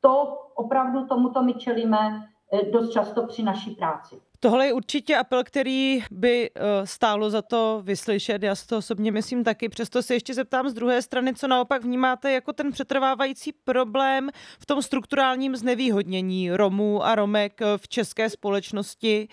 [0.00, 4.20] To opravdu tomuto my čelíme eh, dost často při naší práci.
[4.40, 8.42] Tohle je určitě apel, který by eh, stálo za to vyslyšet.
[8.42, 9.68] Já si to osobně myslím taky.
[9.68, 14.30] Přesto se ještě zeptám z druhé strany, co naopak vnímáte jako ten přetrvávající problém
[14.60, 19.28] v tom strukturálním znevýhodnění Romů a Romek eh, v české společnosti.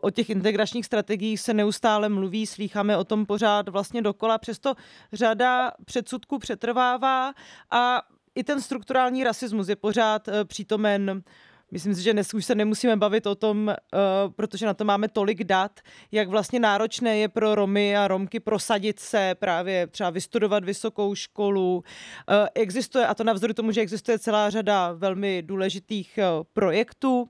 [0.00, 4.38] O těch integračních strategiích se neustále mluví, slýcháme o tom pořád vlastně dokola.
[4.38, 4.74] Přesto
[5.12, 7.32] řada předsudků přetrvává
[7.70, 8.02] a
[8.34, 11.22] i ten strukturální rasismus je pořád přítomen
[11.72, 15.08] Myslím si, že dnes už se nemusíme bavit o tom, uh, protože na to máme
[15.08, 15.80] tolik dat,
[16.12, 21.76] jak vlastně náročné je pro Romy a Romky prosadit se, právě třeba vystudovat vysokou školu.
[21.76, 21.84] Uh,
[22.54, 27.20] existuje, a to navzdory tomu, že existuje celá řada velmi důležitých uh, projektů.
[27.22, 27.28] Uh,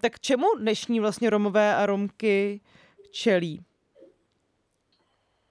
[0.00, 2.60] tak čemu dnešní vlastně Romové a Romky
[3.12, 3.60] čelí?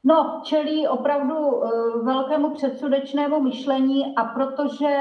[0.03, 1.69] No, čelí opravdu uh,
[2.05, 4.97] velkému předsudečnému myšlení a protože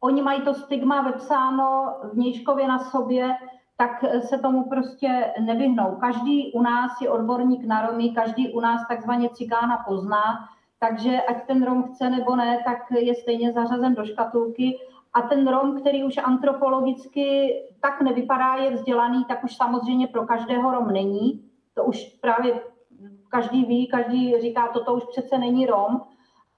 [0.00, 3.36] oni mají to stigma vepsáno v Nějškově na sobě,
[3.76, 5.96] tak se tomu prostě nevyhnou.
[6.00, 10.22] Každý u nás je odborník na Romy, každý u nás takzvaně cigána pozná,
[10.80, 14.78] takže ať ten Rom chce nebo ne, tak je stejně zařazen do škatulky.
[15.14, 20.70] A ten Rom, který už antropologicky tak nevypadá, je vzdělaný, tak už samozřejmě pro každého
[20.70, 21.44] Rom není.
[21.74, 22.60] To už právě
[23.32, 26.00] každý ví, každý říká, toto už přece není Rom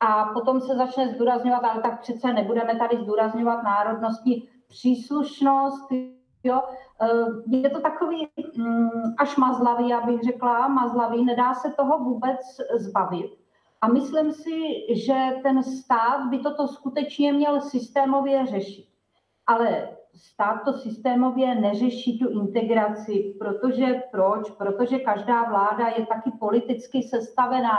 [0.00, 5.88] a potom se začne zdůrazňovat, ale tak přece nebudeme tady zdůrazňovat národnostní příslušnost,
[6.44, 6.62] jo.
[7.02, 12.40] Eh, je to takový mm, až mazlavý, já bych řekla, mazlavý, nedá se toho vůbec
[12.76, 13.30] zbavit.
[13.80, 14.60] A myslím si,
[14.90, 18.86] že ten stát by toto skutečně měl systémově řešit.
[19.46, 24.50] Ale stát to systémově neřeší tu integraci, protože proč?
[24.50, 27.78] Protože každá vláda je taky politicky sestavená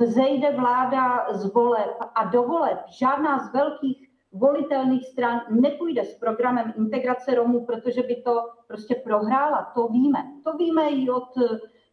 [0.00, 6.72] vzejde vláda z voleb a do voleb žádná z velkých volitelných stran nepůjde s programem
[6.76, 9.72] integrace Romů, protože by to prostě prohrála.
[9.74, 10.18] To víme.
[10.44, 11.28] To víme i od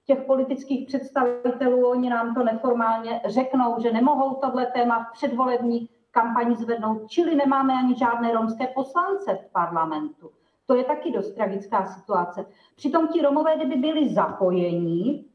[0.06, 1.88] těch politických představitelů.
[1.88, 7.73] Oni nám to neformálně řeknou, že nemohou tohle téma v předvolební kampani zvednout, čili nemáme
[7.73, 10.32] ani žádné romské poslance v parlamentu.
[10.65, 12.45] To je taky dost tragická situace.
[12.76, 15.26] Přitom ti Romové, kdyby byli zapojení,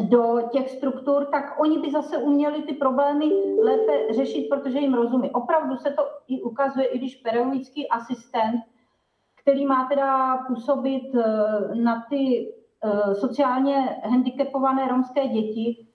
[0.00, 3.24] do těch struktur, tak oni by zase uměli ty problémy
[3.62, 5.30] lépe řešit, protože jim rozumí.
[5.30, 8.60] Opravdu se to i ukazuje, i když pedagogický asistent,
[9.42, 12.52] který má teda působit eh, na ty
[12.84, 15.86] eh, sociálně handicapované romské děti,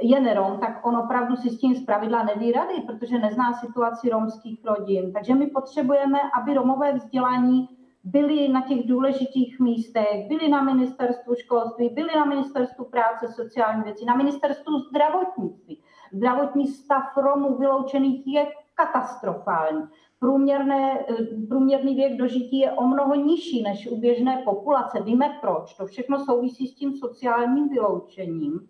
[0.00, 4.64] je nerom, tak on opravdu si s tím zpravidla neví rady, protože nezná situaci romských
[4.64, 5.12] rodin.
[5.12, 7.68] Takže my potřebujeme, aby romové vzdělání
[8.04, 14.04] byli na těch důležitých místech, byli na ministerstvu školství, byli na ministerstvu práce, sociální věcí,
[14.04, 15.82] na ministerstvu zdravotnictví.
[16.12, 19.82] Zdravotní stav Romů vyloučených je katastrofální.
[20.18, 25.02] Průměrné, eh, průměrný věk dožití je o mnoho nižší než u běžné populace.
[25.02, 25.74] Víme proč.
[25.74, 28.68] To všechno souvisí s tím sociálním vyloučením.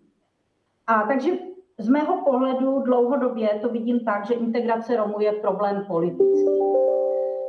[0.91, 1.31] A takže
[1.77, 6.59] z mého pohledu dlouhodobě to vidím tak, že integrace Romů je problém politický.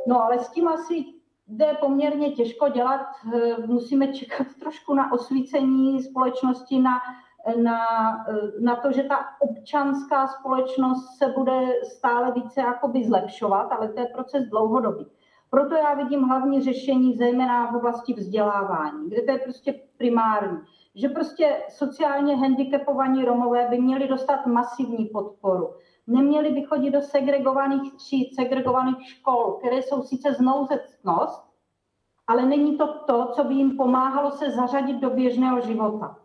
[0.07, 1.05] No ale s tím asi
[1.47, 3.05] jde poměrně těžko dělat.
[3.35, 6.99] Eh, musíme čekat trošku na osvícení společnosti, na,
[7.63, 7.79] na,
[8.29, 13.99] eh, na to, že ta občanská společnost se bude stále více jakoby zlepšovat, ale to
[13.99, 15.07] je proces dlouhodobý.
[15.49, 20.59] Proto já vidím hlavní řešení zejména v oblasti vzdělávání, kde to je prostě primární.
[20.95, 25.73] Že prostě sociálně handicapovaní Romové by měli dostat masivní podporu
[26.07, 31.43] Neměli by chodit do segregovaných tříd, segregovaných škol, které jsou sice znouzectnost,
[32.27, 36.17] ale není to to, co by jim pomáhalo se zařadit do běžného života.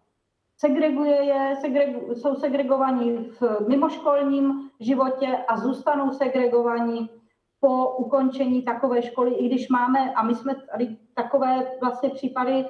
[0.56, 7.10] Segreguje je, segregu, jsou segregovaní v mimoškolním životě a zůstanou segregovaní
[7.60, 12.64] po ukončení takové školy, i když máme, a my jsme tady takové vlastně případy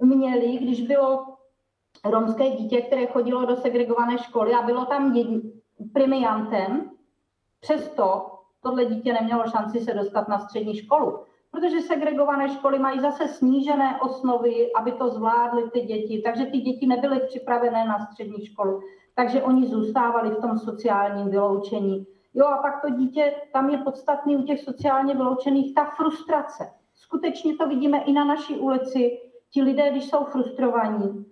[0.00, 1.36] měli, když bylo
[2.04, 5.14] romské dítě, které chodilo do segregované školy a bylo tam
[5.92, 6.90] premiantem,
[7.60, 8.30] přesto
[8.62, 11.18] tohle dítě nemělo šanci se dostat na střední školu.
[11.50, 16.86] Protože segregované školy mají zase snížené osnovy, aby to zvládly ty děti, takže ty děti
[16.86, 18.80] nebyly připravené na střední školu,
[19.14, 22.06] takže oni zůstávali v tom sociálním vyloučení.
[22.34, 26.70] Jo a pak to dítě, tam je podstatný u těch sociálně vyloučených ta frustrace.
[26.94, 29.18] Skutečně to vidíme i na naší ulici.
[29.50, 31.26] Ti lidé, když jsou frustrovaní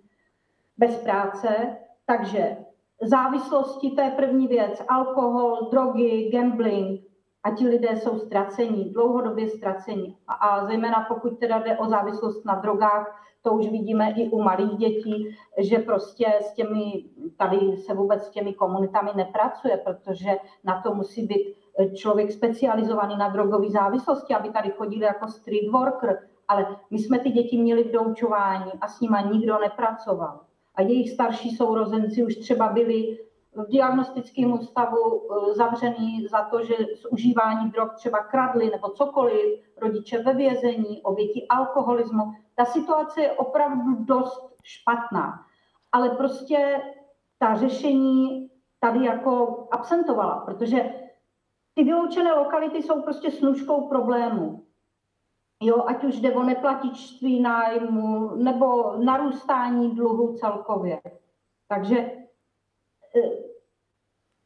[0.79, 2.57] bez práce, takže
[3.01, 7.01] závislosti, to je první věc, alkohol, drogy, gambling,
[7.43, 10.17] a ti lidé jsou ztracení, dlouhodobě ztracení.
[10.27, 14.41] A, a zejména pokud teda jde o závislost na drogách, to už vidíme i u
[14.41, 17.05] malých dětí, že prostě s těmi,
[17.37, 21.55] tady se vůbec s těmi komunitami nepracuje, protože na to musí být
[21.95, 27.29] člověk specializovaný na drogové závislosti, aby tady chodili jako street worker, ale my jsme ty
[27.29, 30.39] děti měli v doučování a s nima nikdo nepracoval.
[30.79, 33.17] A jejich starší sourozenci už třeba byli
[33.53, 39.59] v diagnostickém ústavu eh, zavřený za to, že z užívání drog třeba kradli nebo cokoliv,
[39.77, 42.33] rodiče ve vězení, oběti alkoholismu.
[42.55, 45.45] Ta situace je opravdu dost špatná.
[45.91, 46.81] Ale prostě
[47.39, 48.49] ta řešení
[48.79, 50.93] tady jako absentovala, protože
[51.73, 54.65] ty vyloučené lokality jsou prostě služkou problému.
[55.61, 61.01] Jo, ať už jde o neplatičství nájmu nebo narůstání dluhu celkově.
[61.67, 61.97] Takže
[63.15, 63.49] eh,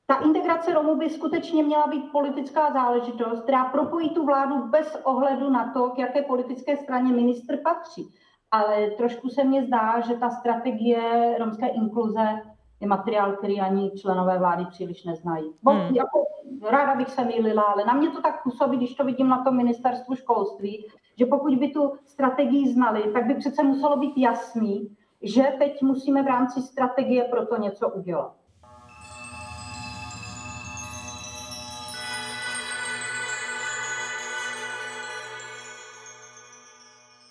[0.07, 5.49] ta integrace Romů by skutečně měla být politická záležitost, která propojí tu vládu bez ohledu
[5.49, 8.13] na to, k jaké politické straně ministr patří.
[8.51, 12.41] Ale trošku se mně zdá, že ta strategie romské inkluze
[12.83, 15.53] je materiál, který ani členové vlády příliš neznají.
[15.61, 15.95] Bo, hmm.
[15.95, 16.25] jako,
[16.69, 19.57] ráda bych se mýlila, ale na mě to tak působí, když to vidím na tom
[19.57, 25.43] ministerstvu školství, že pokud by tu strategii znali, tak by přece muselo být jasný, že
[25.59, 28.33] teď musíme v rámci strategie pro to něco udělat.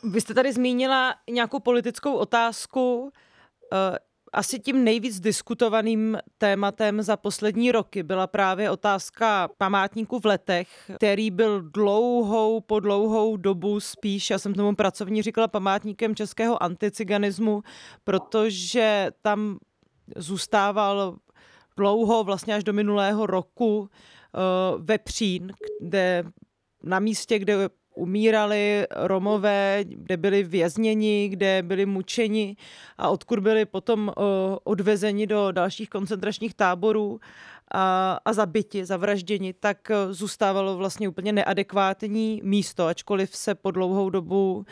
[0.04, 3.12] Vy jste tady zmínila nějakou politickou otázku.
[4.32, 10.90] Eh, asi tím nejvíc diskutovaným tématem za poslední roky byla právě otázka památníku v letech,
[10.96, 17.62] který byl dlouhou, po dlouhou dobu spíš, já jsem tomu pracovní říkala, památníkem českého anticiganismu,
[18.04, 19.58] protože tam
[20.16, 21.16] zůstával
[21.76, 23.88] dlouho, vlastně až do minulého roku, uh,
[24.84, 26.24] Vepřín, kde
[26.82, 32.56] na místě, kde umírali Romové, kde byli vězněni, kde byli mučeni
[32.98, 34.12] a odkud byli potom
[34.64, 37.20] odvezeni do dalších koncentračních táborů
[37.74, 44.64] a, a zabiti, zavražděni, tak zůstávalo vlastně úplně neadekvátní místo, ačkoliv se po dlouhou dobu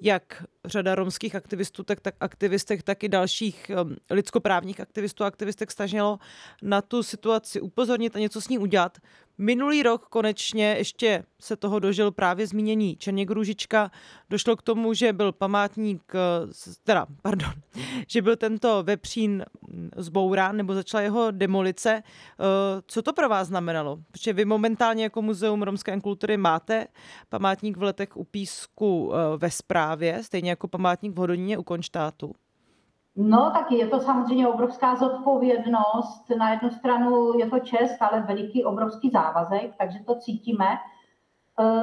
[0.00, 5.70] jak řada romských aktivistů, tak, tak aktivistek, tak i dalších um, lidskoprávních aktivistů a aktivistek
[5.70, 6.18] snažilo
[6.62, 8.98] na tu situaci upozornit a něco s ní udělat.
[9.40, 13.90] Minulý rok konečně ještě se toho dožil právě zmínění Černěk Růžička.
[14.30, 16.12] Došlo k tomu, že byl památník,
[16.84, 17.50] teda, pardon,
[18.06, 19.44] že byl tento vepřín
[19.96, 22.02] zbourán nebo začala jeho demolice.
[22.02, 22.42] Eh,
[22.86, 23.98] co to pro vás znamenalo?
[24.10, 26.86] Protože vy momentálně jako Muzeum romské kultury máte
[27.28, 32.34] památník v letech u Písku eh, ve správě, stejně jako památník v Hodoníně u Konštátu.
[33.22, 36.30] No, tak je to samozřejmě obrovská zodpovědnost.
[36.38, 40.66] Na jednu stranu je to čest, ale veliký, obrovský závazek, takže to cítíme.
[41.60, 41.80] Eh,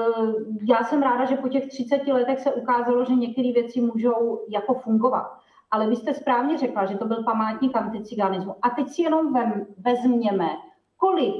[0.69, 4.73] já jsem ráda, že po těch 30 letech se ukázalo, že některé věci můžou jako
[4.73, 5.37] fungovat.
[5.71, 8.55] Ale vy jste správně řekla, že to byl památník anticiganismu.
[8.61, 9.33] A teď si jenom
[9.77, 10.49] vezměme,
[10.97, 11.33] kolik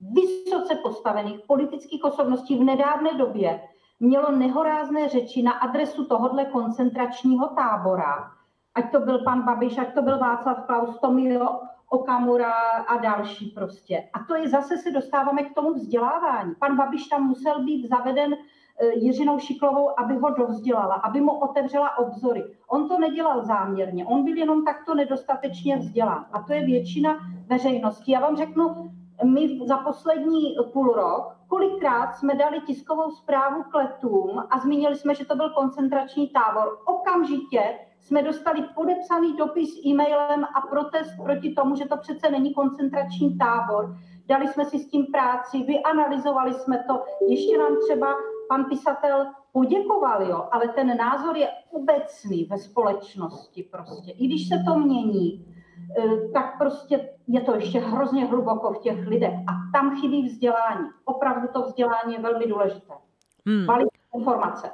[0.00, 3.60] vysoce postavených politických osobností v nedávné době
[4.00, 8.37] mělo nehorázné řeči na adresu tohohle koncentračního tábora,
[8.78, 11.60] ať to byl pan Babiš, ať to byl Václav Klaus, Tomio
[11.90, 12.52] Okamura
[12.88, 14.08] a další prostě.
[14.12, 16.54] A to je zase se dostáváme k tomu vzdělávání.
[16.58, 21.98] Pan Babiš tam musel být zaveden eh, Jiřinou Šiklovou, aby ho dovzdělala, aby mu otevřela
[21.98, 22.44] obzory.
[22.68, 26.26] On to nedělal záměrně, on byl jenom takto nedostatečně vzdělán.
[26.32, 28.12] A to je většina veřejnosti.
[28.12, 28.90] Já vám řeknu,
[29.24, 35.14] my za poslední půl rok, kolikrát jsme dali tiskovou zprávu k letům a zmínili jsme,
[35.14, 36.78] že to byl koncentrační tábor.
[36.84, 43.38] Okamžitě jsme dostali podepsaný dopis e-mailem a protest proti tomu, že to přece není koncentrační
[43.38, 43.96] tábor.
[44.26, 47.04] Dali jsme si s tím práci, vyanalizovali jsme to.
[47.28, 48.14] Ještě nám třeba
[48.48, 54.10] pan pisatel poděkoval, jo, ale ten názor je obecný ve společnosti prostě.
[54.10, 55.46] I když se to mění,
[55.98, 60.88] eh, tak prostě je to ještě hrozně hluboko v těch lidech a tam chybí vzdělání.
[61.04, 62.94] Opravdu to vzdělání je velmi důležité.
[63.46, 63.66] Hmm.
[64.14, 64.70] informace.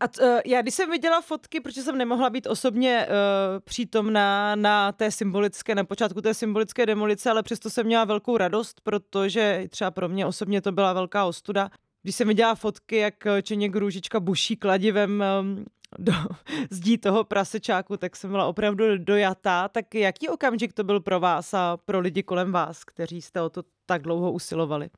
[0.00, 3.14] A t, uh, já když jsem viděla fotky, protože jsem nemohla být osobně uh,
[3.60, 8.80] přítomná na té symbolické, na počátku té symbolické demolice, ale přesto jsem měla velkou radost,
[8.80, 11.70] protože třeba pro mě osobně to byla velká ostuda.
[12.02, 15.64] Když jsem viděla fotky, jak Čeněk Růžička buší kladivem um,
[15.98, 16.12] do
[16.70, 19.68] zdí toho prasečáku, tak jsem byla opravdu dojatá.
[19.68, 23.50] Tak jaký okamžik to byl pro vás a pro lidi kolem vás, kteří jste o
[23.50, 24.90] to tak dlouho usilovali?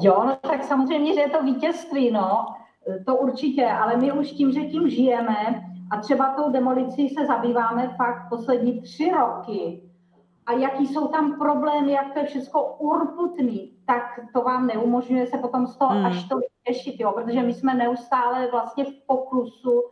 [0.00, 2.46] Jo, no tak samozřejmě, že je to vítězství, no.
[3.06, 7.88] To určitě, ale my už tím, že tím žijeme a třeba tou demolicí se zabýváme
[7.96, 9.82] fakt poslední tři roky,
[10.46, 15.38] a jaký jsou tam problémy, jak to je všechno urputný, tak to vám neumožňuje se
[15.38, 16.06] potom z toho hmm.
[16.06, 19.82] až to řešit, jo, protože my jsme neustále vlastně v poklusu,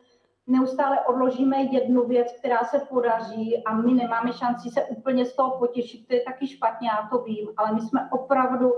[0.47, 5.59] neustále odložíme jednu věc, která se podaří a my nemáme šanci se úplně z toho
[5.59, 8.73] potěšit, to je taky špatně, já to vím, ale my jsme opravdu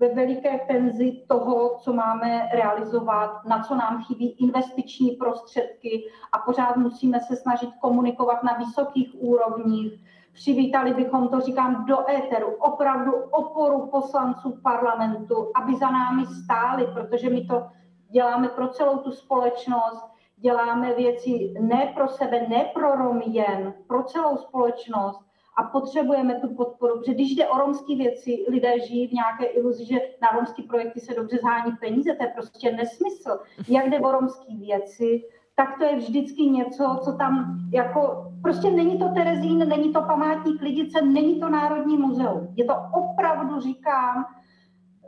[0.00, 6.76] ve veliké tenzi toho, co máme realizovat, na co nám chybí investiční prostředky a pořád
[6.76, 9.92] musíme se snažit komunikovat na vysokých úrovních.
[10.32, 17.30] Přivítali bychom to, říkám, do éteru, opravdu oporu poslanců parlamentu, aby za námi stáli, protože
[17.30, 17.66] my to
[18.10, 20.04] děláme pro celou tu společnost,
[20.36, 26.54] děláme věci ne pro sebe, ne pro Romy jen, pro celou společnost a potřebujeme tu
[26.54, 30.62] podporu, protože když jde o romské věci, lidé žijí v nějaké iluzi, že na romské
[30.62, 33.38] projekty se dobře zhání peníze, to je prostě nesmysl.
[33.68, 35.22] Jak jde o romské věci,
[35.54, 40.62] tak to je vždycky něco, co tam jako, prostě není to Terezín, není to památník
[40.62, 42.48] Lidice, není to Národní muzeum.
[42.56, 44.24] Je to opravdu, říkám,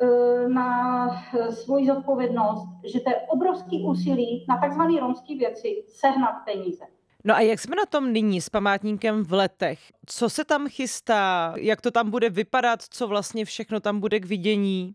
[0.01, 1.09] e, na
[1.51, 6.84] svoji zodpovědnost, že to je obrovský úsilí na takzvané romské věci sehnat peníze.
[7.24, 9.78] No a jak jsme na tom nyní s památníkem v letech?
[10.06, 11.54] Co se tam chystá?
[11.56, 12.82] Jak to tam bude vypadat?
[12.82, 14.94] Co vlastně všechno tam bude k vidění?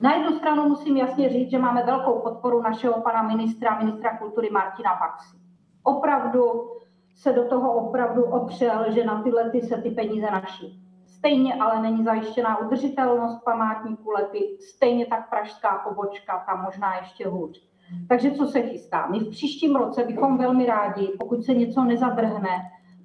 [0.00, 4.50] Na jednu stranu musím jasně říct, že máme velkou podporu našeho pana ministra, ministra kultury
[4.50, 5.36] Martina Baxy.
[5.82, 6.70] Opravdu
[7.16, 10.80] se do toho opravdu opřel, že na ty lety se ty peníze naší.
[11.06, 17.73] Stejně ale není zajištěná udržitelnost památníků lety, stejně tak pražská pobočka, tam možná ještě hůř.
[18.08, 19.06] Takže co se chystá?
[19.06, 22.50] My v příštím roce bychom velmi rádi, pokud se něco nezadrhne,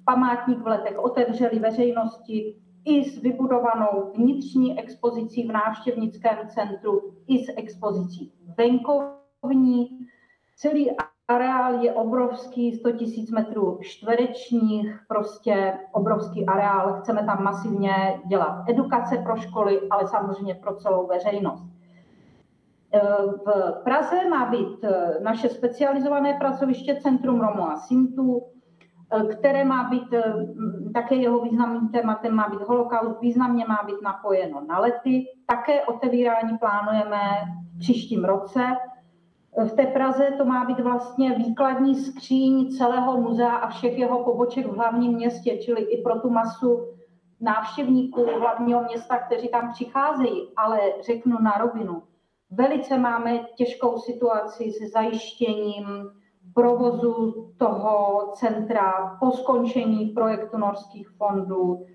[0.04, 2.54] památník v letech otevřeli veřejnosti
[2.84, 9.98] i s vybudovanou vnitřní expozicí v návštěvnickém centru, i s expozicí venkovní.
[10.56, 10.90] Celý
[11.28, 13.02] areál je obrovský, 100 000
[13.32, 17.00] metrů čtverečních, prostě obrovský areál.
[17.00, 21.79] Chceme tam masivně dělat edukace pro školy, ale samozřejmě pro celou veřejnost.
[23.46, 28.42] V Praze má být eh, naše specializované pracoviště Centrum Romo a Sintu,
[29.12, 30.34] eh, které má být, eh,
[30.94, 35.26] také jeho významným tématem má být holokaust, významně má být napojeno na lety.
[35.46, 37.20] Také otevírání plánujeme
[37.74, 38.60] v příštím roce.
[39.64, 44.66] V té Praze to má být vlastně výkladní skříň celého muzea a všech jeho poboček
[44.66, 46.86] v hlavním městě, čili i pro tu masu
[47.40, 52.02] návštěvníků hlavního města, kteří tam přicházejí, ale řeknu na rovinu,
[52.50, 56.10] Velice máme těžkou situaci se zajištěním
[56.54, 61.86] provozu toho centra po skončení projektu norských fondů.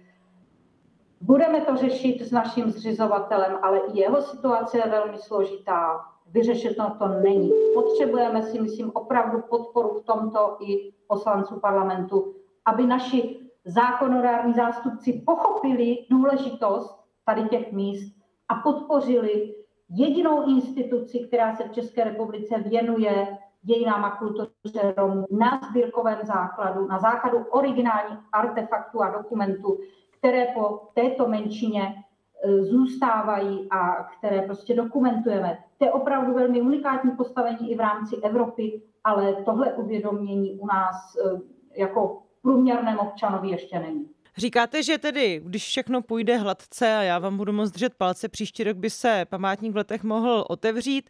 [1.21, 6.05] Budeme to řešit s naším zřizovatelem, ale i jeho situace je velmi složitá.
[6.31, 7.51] Vyřešeno to není.
[7.73, 12.33] Potřebujeme si, myslím, opravdu podporu v tomto i poslanců parlamentu,
[12.65, 18.15] aby naši zákonodární zástupci pochopili důležitost tady těch míst
[18.49, 19.55] a podpořili
[19.89, 24.49] jedinou instituci, která se v České republice věnuje dějinám a kultuře
[24.97, 29.79] Romů na sbírkovém základu, na základu originálních artefaktů a dokumentů,
[30.17, 35.57] které po této menšině e, zůstávají a které prostě dokumentujeme.
[35.77, 41.15] To je opravdu velmi unikátní postavení i v rámci Evropy, ale tohle uvědomění u nás
[41.15, 44.14] e, jako průměrném občanovi ještě není.
[44.37, 48.63] Říkáte, že tedy, když všechno půjde hladce a já vám budu moct držet palce, příští
[48.63, 51.09] rok by se památník v letech mohl otevřít.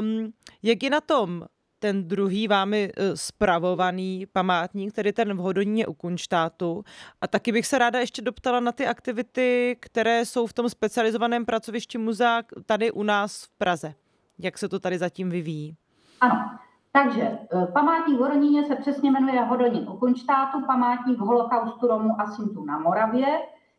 [0.00, 0.32] Um,
[0.62, 1.44] jak je na tom
[1.78, 6.84] ten druhý vámi uh, spravovaný památník, tedy ten v Hodoníně u Kunštátu.
[7.20, 11.44] A taky bych se ráda ještě doptala na ty aktivity, které jsou v tom specializovaném
[11.44, 13.94] pracovišti muzea tady u nás v Praze.
[14.38, 15.76] Jak se to tady zatím vyvíjí?
[16.20, 16.58] Ano,
[16.92, 22.26] takže e, památník v Horoníně se přesně jmenuje Hodonín u Kunštátu, památník holokaustu Romů a
[22.26, 23.26] Sintů na Moravě.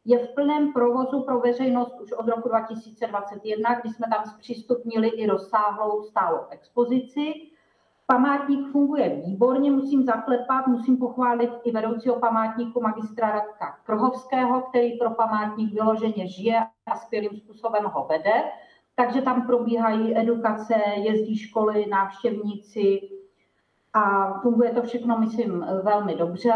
[0.06, 5.28] Je v plném provozu pro veřejnost už od roku 2021, kdy jsme tam zpřístupnili i
[5.28, 7.34] rozsáhlou stálou expozici.
[8.08, 15.10] Památník funguje výborně, musím zaklepat, musím pochválit i vedoucího památníku magistra Radka Krhovského, který pro
[15.10, 18.44] památník vyloženě žije a skvělým způsobem ho vede
[19.00, 23.10] takže tam probíhají edukace, jezdí školy, návštěvníci
[23.94, 26.54] a funguje to všechno, myslím, velmi dobře.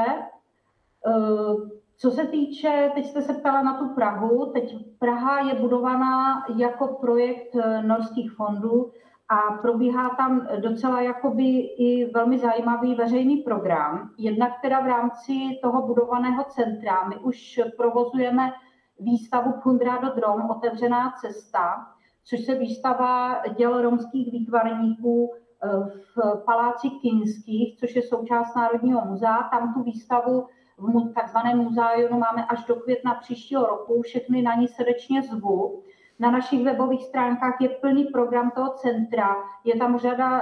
[1.07, 1.55] Eh,
[1.97, 6.87] co se týče, teď jste se ptala na tu Prahu, teď Praha je budovaná jako
[6.87, 8.91] projekt eh, norských fondů
[9.29, 14.09] a probíhá tam docela jakoby i velmi zajímavý veřejný program.
[14.17, 18.51] Jednak teda v rámci toho budovaného centra my už provozujeme
[18.99, 21.92] výstavu Pundra do Drom, otevřená cesta,
[22.23, 25.67] což se výstava děl romských výtvarníků eh,
[26.15, 29.43] v Paláci Kinských, což je součást Národního muzea.
[29.51, 30.47] Tam tu výstavu
[30.77, 34.01] v takzvaném muzájonu máme až do května příštího roku.
[34.01, 35.83] Všechny na ní srdečně zvu.
[36.19, 39.35] Na našich webových stránkách je plný program toho centra.
[39.63, 40.41] Je tam řada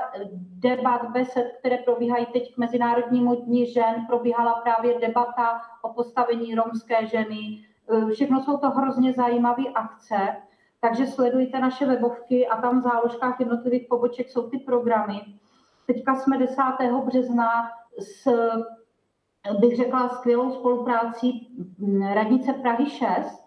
[0.59, 4.05] debat, besed, které probíhají teď k Mezinárodnímu dní žen.
[4.07, 7.65] Probíhala právě debata o postavení romské ženy.
[8.13, 10.35] Všechno jsou to hrozně zajímavé akce.
[10.81, 15.21] Takže sledujte naše webovky a tam v záložkách jednotlivých poboček jsou ty programy.
[15.87, 16.55] Teďka jsme 10.
[17.05, 17.69] března
[17.99, 18.27] s,
[19.59, 21.57] bych řekla, skvělou spoluprácí
[22.13, 23.41] radnice Prahy 6,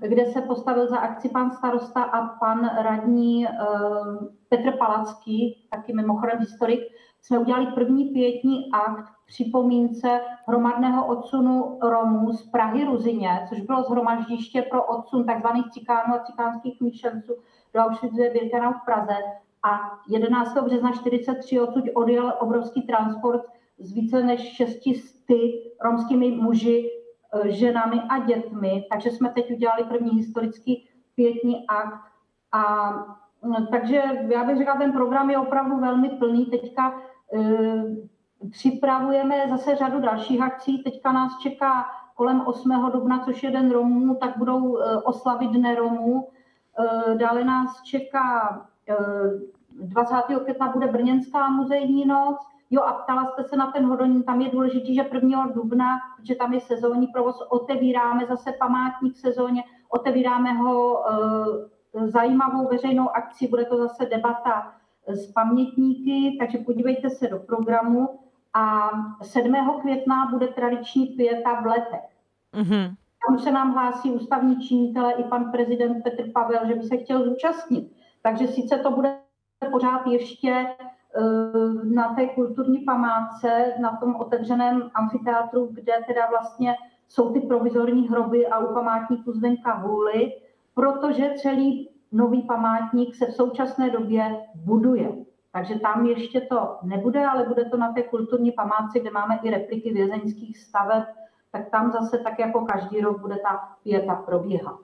[0.00, 6.38] kde se postavil za akci pan starosta a pan radní uh, Petr Palacký, taky mimochodem
[6.38, 6.80] historik,
[7.22, 14.62] jsme udělali první pětní akt připomínce hromadného odsunu Romů z Prahy Ruzině, což bylo zhromaždiště
[14.62, 15.70] pro odsun tzv.
[15.70, 17.34] cikánů a cikánských míšenců
[17.74, 19.16] do Auschwitz-Birkenau v Praze.
[19.62, 20.56] A 11.
[20.62, 23.42] března 43 odsud odjel obrovský transport
[23.78, 25.36] s více než 600
[25.80, 26.90] romskými muži,
[27.44, 28.84] e, ženami a dětmi.
[28.90, 32.12] Takže jsme teď udělali první historický pětní akt.
[32.52, 32.92] A
[33.70, 36.46] takže já bych řekla, ten program je opravdu velmi plný.
[36.46, 37.02] Teďka
[38.50, 40.82] Připravujeme zase řadu dalších akcí.
[40.82, 42.90] Teďka nás čeká kolem 8.
[42.92, 46.28] dubna, což je Den Romů, tak budou eh, oslavit Dne Romů.
[46.78, 48.60] Eh, dále nás čeká
[49.72, 50.14] 20.
[50.30, 52.36] Eh, května bude Brněnská muzejní noc.
[52.70, 55.46] Jo, a ptala jste se na ten hodonín, tam je důležité, že 1.
[55.46, 61.04] dubna, protože tam je sezónní provoz, otevíráme zase památník sezóně, otevíráme ho
[62.04, 64.72] zajímavou veřejnou akci, bude to zase debata
[65.06, 68.08] s pamětníky, takže podívejte se do programu
[68.54, 68.90] a
[69.22, 69.54] 7.
[69.80, 72.10] května bude tradiční pěta v letech.
[72.54, 72.94] Mm-hmm.
[73.28, 77.24] Tam se nám hlásí ústavní činitele i pan prezident Petr Pavel, že by se chtěl
[77.24, 77.92] zúčastnit.
[78.22, 79.18] Takže sice to bude
[79.70, 80.66] pořád ještě
[81.16, 86.74] uh, na té kulturní památce, na tom otevřeném amfiteátru, kde teda vlastně
[87.08, 90.32] jsou ty provizorní hroby a u památníku Zdenka Hůly,
[90.74, 95.12] protože celý nový památník se v současné době buduje.
[95.52, 99.50] Takže tam ještě to nebude, ale bude to na té kulturní památce, kde máme i
[99.50, 101.04] repliky vězeňských staveb,
[101.52, 104.78] tak tam zase tak jako každý rok bude ta pěta probíhat.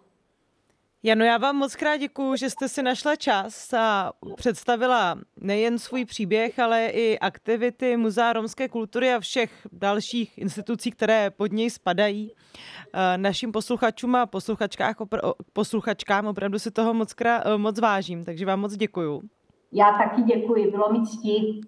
[1.02, 6.04] Jano, já vám moc krát děkuju, že jste si našla čas a představila nejen svůj
[6.04, 12.32] příběh, ale i aktivity Muzea romské kultury a všech dalších institucí, které pod něj spadají.
[12.92, 14.26] Eh, našim posluchačům a
[15.52, 19.22] posluchačkám opravdu si toho moc, krát, moc vážím, takže vám moc děkuju.
[19.72, 21.60] Já taky děkuji, bylo mi ctí.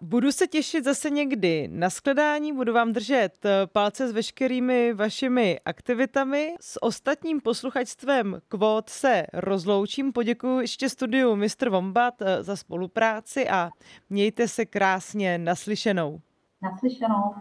[0.00, 5.60] Budu se těšit zase někdy na skladání, budu vám držet eh, palce s veškerými vašimi
[5.64, 6.54] aktivitami.
[6.60, 10.12] S ostatním posluchačstvem Kvót se rozloučím.
[10.12, 11.68] Poděkuji ještě studiu Mr.
[11.68, 13.70] Wombat eh, za spolupráci a
[14.10, 16.20] mějte se krásně naslyšenou.
[16.62, 17.34] Naslyšenou.